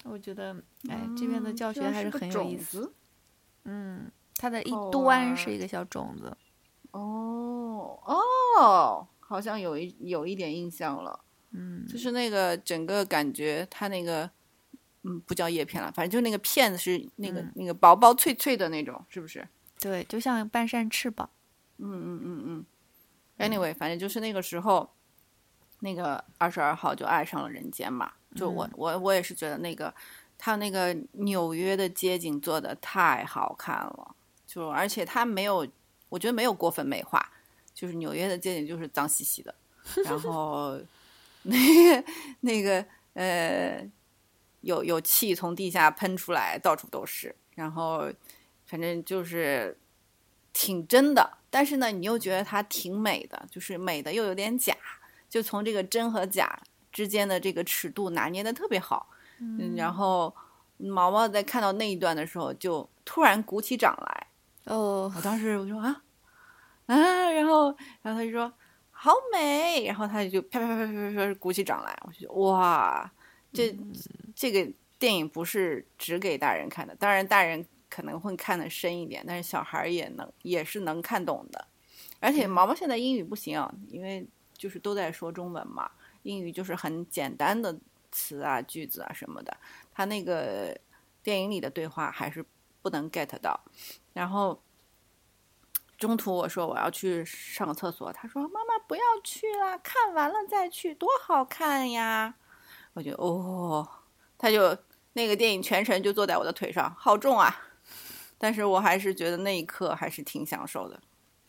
[0.06, 0.56] 我觉得，
[0.88, 2.94] 哎，这边的嗯教学还是很有意思。
[3.66, 6.36] 嗯，它的一端是一个小种子。
[6.92, 11.20] 哦哦，好像有一有一点印象了，
[11.52, 14.30] 嗯，就是那个整个感觉，它那个
[15.04, 19.48] 嗯不叫叶片了，反正就那个片子是那个、嗯那个薄薄脆脆的那种，是不是？
[19.80, 21.30] 对，就像半扇翅膀。
[21.78, 22.66] 嗯嗯嗯嗯。
[23.40, 24.92] Anyway，反正就是那个时候，
[25.80, 28.12] 那个二十二号就爱上了人间嘛。
[28.36, 29.92] 就我、我我也是觉得那个
[30.38, 34.16] 他那个纽约的街景做的太好看了，
[34.54, 35.66] 就而且他没有，
[36.10, 37.26] 我觉得没有过分美化，
[37.74, 39.56] 就是纽约的街景就是脏兮兮的，
[40.04, 40.78] 然后
[41.44, 42.04] 那个
[42.42, 43.90] 那个呃
[44.60, 48.12] 有有气从地下喷出来，到处都是，然后
[48.66, 49.78] 反正就是
[50.52, 54.76] 挺真的，但是呢，你又觉得它挺美的，就是美的又有点假，
[55.30, 59.08] 就从这个真和假之间的这个尺度拿捏的特别好。
[59.40, 60.36] 嗯，然后
[60.76, 64.28] 毛毛在看到那一段的时候，就突然鼓起掌来。
[64.66, 66.04] 哦，我当时我说啊
[66.86, 68.52] 啊，然后然后他就说
[68.92, 73.12] 好美，然后他就啪啪啪啪啪啪鼓起掌来，我就哇，
[73.52, 73.76] 这、
[74.36, 81.68] 这个电影不是只给大人看的，当然大人可能会看得深一点，但是小孩也能也是能看懂的。
[82.20, 85.90] 而且毛毛现在英语不行，因为就是都在说中文嘛，
[86.22, 87.76] 英语就是很简单的
[88.12, 89.58] 词啊、句子啊什么的，
[89.92, 90.78] 他那个
[91.24, 92.46] 电影里的对话还是
[92.84, 93.60] 不能 get 到。
[94.14, 94.62] 然后
[95.98, 102.36] 中途我说我要去上个厕所，他说妈妈不要去啦，看完了再去，多好看呀！
[102.94, 103.88] 我觉得哦，
[104.38, 104.78] 他就
[105.14, 107.56] 那个电影全程就坐在我的腿上，好重啊！
[108.38, 111.00] 但是我还是觉得那一刻还是挺享受的。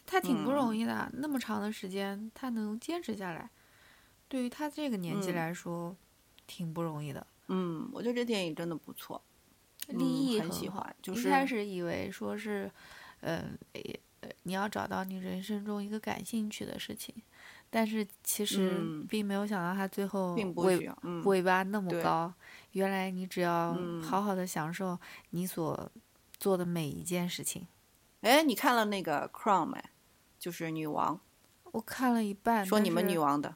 [0.04, 3.48] 他挺不嗯容易的，那么长的时间他能坚持下来，
[4.28, 5.96] 对于他这个年纪嗯来说，
[6.46, 7.26] 挺不容易的。
[7.48, 9.22] 嗯，我觉得这电影真的不错。
[9.92, 12.70] 立意很喜欢就是一开始以为说是，
[13.20, 13.80] 嗯、呃，
[14.42, 17.14] 你要找到你人生中一个感兴趣的事情，
[17.70, 20.90] 但是其实嗯并没有想到他最后并不尾
[21.24, 22.32] 尾巴那么高。
[22.72, 24.98] 原来你只要嗯好好的享受
[25.30, 25.90] 你所
[26.38, 27.66] 做的每一件事情。
[28.22, 29.82] 哎，你看了那个《Crown》没？
[30.38, 31.20] 就是女王，
[31.70, 33.54] 我看了一半，说你们女王的，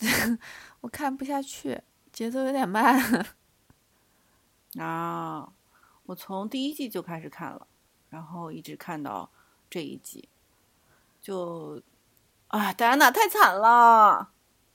[0.82, 1.80] 我看不下去，
[2.12, 3.26] 节奏有点慢。
[4.78, 5.48] 啊，
[6.06, 7.66] 我从第一季就开始看了，
[8.10, 9.28] 然后一直看到
[9.68, 10.28] 这一集，
[11.20, 11.80] 就
[12.48, 14.30] 啊，戴安娜太惨了，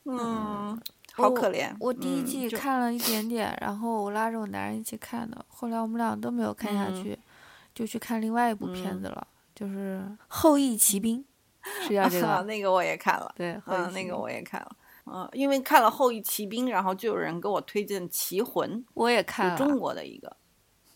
[0.05, 0.79] 嗯，
[1.13, 1.75] 好可怜。
[1.79, 7.19] 我第一季看了一点点，然后我拉着我男人一起看的，后来我们俩都没有看下嗯去，
[7.73, 11.25] 就去看另外一部片嗯子了，就是《后羿骑兵》，
[11.87, 12.43] 是叫这个？
[12.43, 13.59] 那个我也看了，对，
[13.93, 14.75] 那个我也看了。
[15.09, 20.37] 嗯，因为看了《后羿骑兵》，然后就有人给我推荐《棋魂我也》，看了，中国的一个，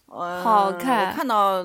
[0.07, 1.63] 呃，好看我看到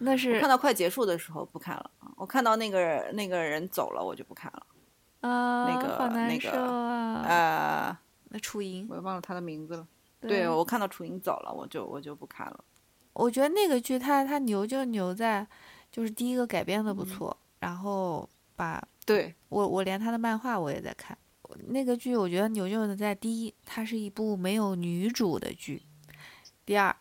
[0.00, 4.66] 那是看到快结束的时候不看了，我看到那个那个人走了，我就不看了。
[5.20, 7.22] 啊，那个那个啊。
[7.26, 7.98] 呃，
[8.30, 9.86] 那楚莹，我也忘了他的名字了。
[10.20, 12.64] 对对，我看到楚莹走了，我就我就不看了。
[13.12, 15.46] 我觉得那个剧它它牛就牛在，
[15.90, 21.16] 就是第一个改编的不嗯错，然后把对，我我连他的漫画我也在看。
[21.68, 25.78] 那个剧我觉得牛牛的在第一，它是一部没有女主的剧；
[26.64, 26.94] 第二，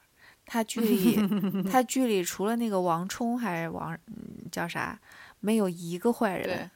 [0.45, 1.17] 它剧里
[1.69, 4.99] 它剧里除了那个王冲还是王嗯叫啥，
[5.39, 6.69] 没有一个坏人。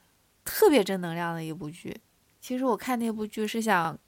[0.44, 1.94] 特别正能量的一部剧。
[2.40, 3.98] 其实我看那部剧是想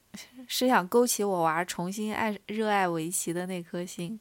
[0.48, 4.18] 是想勾起我娃重新爱热爱围棋的那颗心，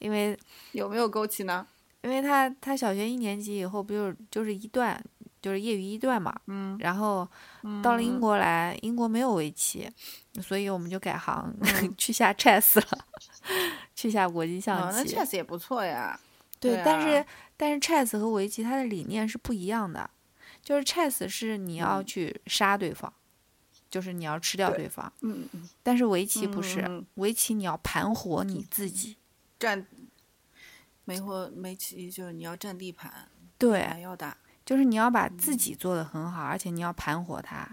[0.00, 0.36] 因为
[0.72, 1.66] 有没有勾起呢？
[2.02, 5.02] 因为他他小学一年级以后不就就是一段
[5.44, 7.28] 就是业余一段嘛，嗯，然后
[7.82, 9.86] 到了英国来，英国没有围棋，
[10.40, 11.54] 所以我们就改行、
[11.98, 13.06] 去下 chess 了，
[13.94, 15.14] 去下国际象哦，那棋。
[15.14, 16.18] chess 也不错呀。
[16.58, 17.26] 对，对但是啊
[17.58, 20.08] 但是 chess 和围棋它的理念是不一样的，
[20.62, 23.12] 就是 chess 是你要嗯去杀对方，
[23.90, 29.18] 就是你要吃掉对对方，嗯，嗯但是围棋不是，围棋你要盘活你自己。
[29.58, 29.86] 占
[31.04, 33.28] 没活没棋，就是你要占地盘，
[33.58, 34.34] 对，要打。
[34.64, 37.68] 就是你要把自己做得很好，而且你要盘活它。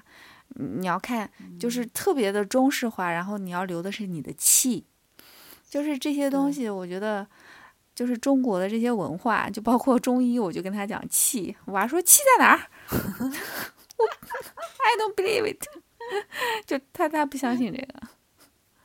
[0.55, 4.85] 你要看，就是特别的中式化，然后你要留的是你的气，
[5.69, 7.25] 就是这些东西，我觉得
[7.95, 12.59] 就是中国的这些文化，就包括中医，我就跟他讲气，我娃说气在哪儿？
[13.97, 15.65] 我 I don't believe it，
[16.67, 18.01] 就他他不相信这个。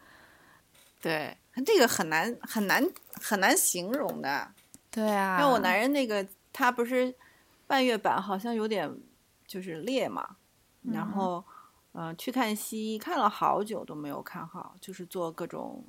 [1.02, 2.88] 对，这个很难很难
[3.20, 4.52] 很难形容的。
[4.90, 7.12] 对啊，因为我男人那个他不是
[7.66, 8.96] 半月板好像有点
[9.46, 10.36] 就是裂嘛，
[10.82, 11.44] 然嗯后。
[11.98, 15.82] 嗯、呃去看西医，看了好久都没有看好，就是做各种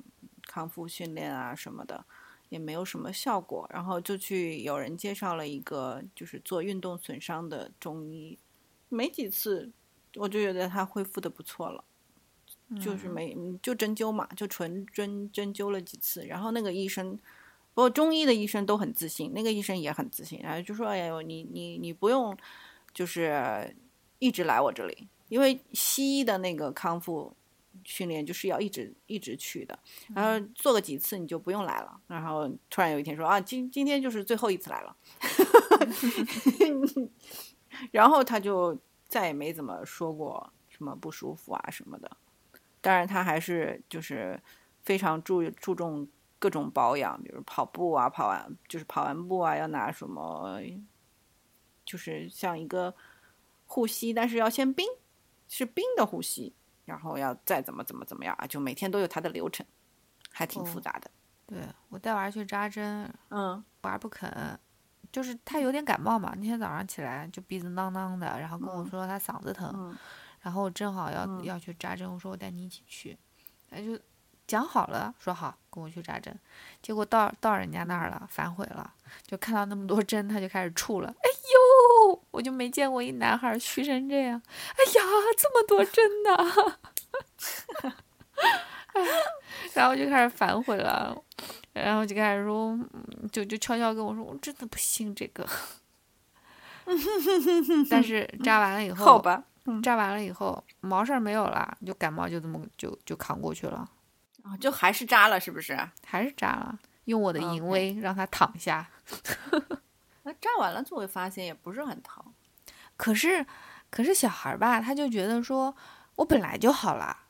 [0.46, 2.02] 康复训练啊什么的，
[2.48, 8.38] 也没有什么效果，然后就去有人介绍了一个就是做运动损伤的中医，
[8.88, 9.70] 没几次
[10.14, 11.84] 我就觉得他恢复的不错了。
[12.80, 17.18] 就是没嗯就针灸嘛，就纯针针灸了几次，然后那个医生，
[17.78, 22.36] 不过中医的医生都很自信，那个医生也很自信，然后就说：“哎呦，你你你不用，
[22.92, 23.72] 就是
[24.18, 27.32] 一直来我这里，因为西医的那个康复
[27.84, 29.78] 训练就是要一直一直去的，
[30.12, 34.96] 然后做个几次你就不用来了。”然后突然有一天说：“啊，今今天就是最后一次来了。
[37.92, 38.76] ”然后他就
[39.06, 42.10] 再也没怎么说过什么不舒服啊什么的。
[42.80, 44.36] 当然，他还是就是
[44.82, 46.08] 非常注注重
[46.38, 50.60] 各种保养，比如跑步啊，跑完就是跑完步啊，要拿什么，
[51.84, 52.94] 就是像一个
[53.66, 54.86] 护膝，但是要先冰，
[55.48, 59.66] 是冰的护膝，然后要再怎么怎么怎么样啊，就每天都有他的流程，
[60.30, 61.10] 还挺复哦杂的。
[61.46, 61.58] 对
[61.88, 64.60] 我带娃去扎针，嗯娃不肯，
[65.10, 66.34] 就是他有点感冒嘛。
[66.36, 69.96] 那天早上起来就鼻子囔囔的，然后跟我说他嗓子疼，嗯
[70.40, 73.18] 然后我正好要、嗯要去扎针，我说我带你一起去，
[73.70, 73.98] 他就
[74.48, 76.36] 讲好了，说好跟我去扎针。
[76.82, 78.92] 结果到到人家那儿了，反悔了，
[79.24, 81.08] 就看到那么多针，他就开始怵了。
[81.08, 81.28] 哎
[82.10, 84.42] 呦，我就没见过一男孩虚成这样。
[84.70, 85.02] 哎呀，
[85.36, 86.34] 这么多针呢！
[87.82, 87.92] 哎
[89.74, 91.16] 然后就开始反悔了，
[91.72, 95.46] 然后就开始说，嗯就就悄悄跟我说，我真的不信这个。
[97.90, 99.44] 但是扎完了以后，好吧，
[99.82, 103.88] 扎完了以后毛事儿没有了，就感冒就这么就就扛过去了，
[104.48, 105.78] 啊，就还是扎了，是不是？
[106.06, 108.88] 还是扎了，用我的淫威让他躺下。
[110.24, 112.24] 那扎完了就会发现也不是很疼。
[112.96, 113.46] 可是
[113.90, 115.74] 可是小孩儿吧，他就觉得说
[116.16, 117.24] 我本来就好了，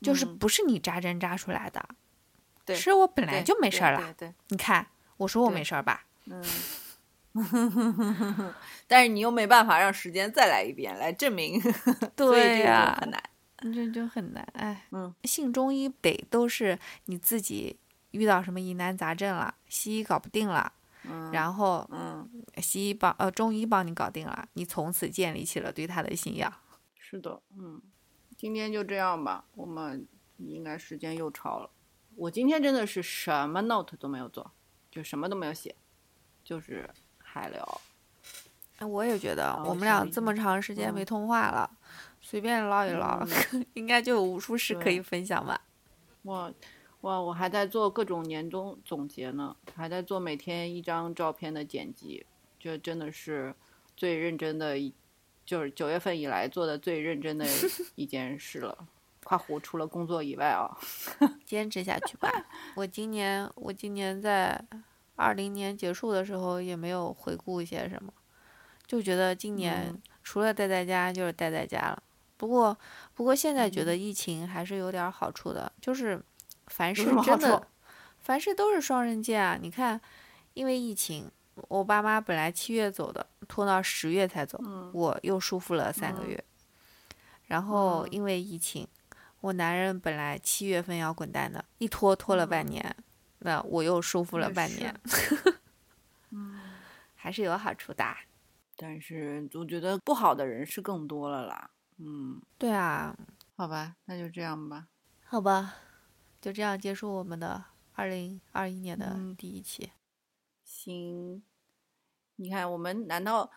[0.00, 1.88] 就是嗯不是你扎针扎出来的，
[2.64, 3.98] 对是我本来就没事儿了。
[4.18, 4.86] 对对你看，
[5.18, 6.04] 我说我没事儿吧？
[6.24, 6.44] 对，嗯。
[8.86, 11.60] 但是你又没办法让时间再来一遍来证明，
[12.14, 13.20] 对呀、很难。
[13.72, 14.46] 这就很难。
[14.54, 17.76] 哎，嗯，信中医得都是你自己
[18.10, 20.72] 遇到什么疑难杂症了，西医搞不定了，
[21.04, 26.52] 嗯，然后嗯，西医帮呃中医帮你搞定了，你从此建立起了对他的信仰。
[26.98, 27.80] 是的，嗯，
[28.36, 30.06] 今天就这样吧，我们
[30.38, 31.70] 应该时间又超了。
[32.16, 34.50] 我今天真的是什么 note 都没有做，
[34.90, 35.74] 就什么都没有写，
[36.44, 36.88] 就是
[37.18, 37.80] 还聊。
[38.78, 41.70] 哎我也觉得哦我们俩这么长时间没嗯通话了，
[42.34, 43.24] 随便唠一唠，
[43.74, 45.60] 应该就有无数事可以分享吧。
[46.22, 46.52] 我
[47.00, 52.26] 我我还在做各种年终总结呢，还在做每天一张照片的剪辑，
[52.58, 53.54] 这真的是
[53.96, 54.92] 最认真的一，
[55.46, 57.46] 就是九月份以来做的最认真的
[57.94, 58.88] 一件事了。
[59.22, 60.76] 夸胡除了工作以外啊，
[61.46, 62.28] 坚持下去吧。
[62.74, 64.60] 我今年我今年在
[65.14, 68.12] 二零年结束的时候也没有回顾一些什么，
[68.88, 72.02] 就觉得今年嗯除了待在家就是待在家了。
[72.44, 72.76] 不过
[73.14, 76.22] 不过现在觉嗯得疫情还是有点儿好处的，就是
[76.66, 77.66] 凡事真的
[78.20, 79.58] 凡事都是双刃剑啊。
[79.58, 79.98] 你看，
[80.52, 81.30] 因为疫情，
[81.68, 86.44] 我爸妈本来七月走的，拖到十月才走，嗯我又舒服了三个嗯月。
[87.46, 88.86] 然后嗯因为疫情，
[89.40, 92.96] 我男人本来七月份要滚蛋的，一拖拖了半嗯年，
[93.38, 94.94] 那我又舒服了半年，
[96.28, 96.60] 嗯，
[97.14, 98.04] 还是有好处的。
[98.76, 101.70] 但是我觉得不好的人是更多了啦。
[101.98, 103.16] 嗯，对啊，
[103.56, 104.88] 好吧，那就这样吧。
[105.24, 105.74] 好吧，
[106.40, 109.92] 就这样结束我们的二零二一年的嗯第一期。
[110.64, 111.42] 行，
[112.36, 113.50] 你看，我们难道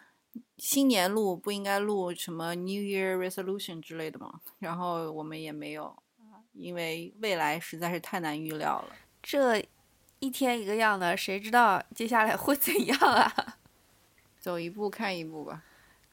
[0.58, 4.42] 新年录不应该录什么 New Year Resolution 之类的吗？
[4.60, 5.96] 然后我们也没有，
[6.54, 8.96] 因为未来实在是太难预料了。
[9.24, 9.66] 这
[10.20, 13.58] 一天一个样的，谁知道接下来会怎样啊？
[14.40, 15.64] 走一步看一步吧。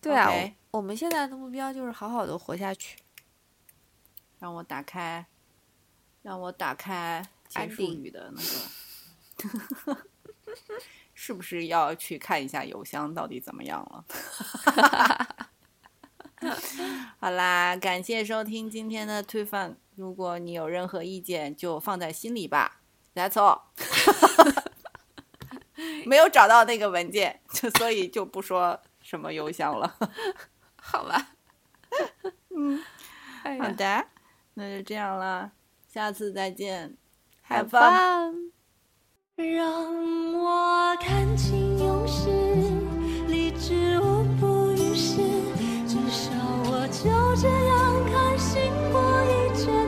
[0.05, 2.96] 对啊我我们现在的目标就是好好的活下去。
[4.38, 5.26] 让我打开，
[6.22, 8.42] 让我打开结束安定语的那
[9.94, 9.96] 个，
[11.14, 14.05] 是不是要去看一下邮箱到底怎么样了？
[17.18, 19.74] 好啦，感谢收听今天的推翻。
[19.94, 22.82] 如果你有任何意见，就放在心里吧。
[23.14, 23.62] That's all。
[26.05, 28.82] 没有找到那个文件，就所以就不说
[29.14, 29.94] 什么邮箱了。
[30.74, 31.28] 好吧。
[32.50, 32.82] 嗯，
[33.44, 34.06] 哎，好的，
[34.54, 35.52] 那就这样了，
[35.86, 36.96] 下次再见。
[37.48, 38.50] have fun fun。
[39.36, 42.28] 让我看清勇士，
[43.28, 45.22] 理智无补于事。
[45.86, 46.32] 至少
[46.64, 47.04] 我就
[47.40, 48.98] 这样开心过
[49.30, 49.32] 一
[49.64, 49.84] 阵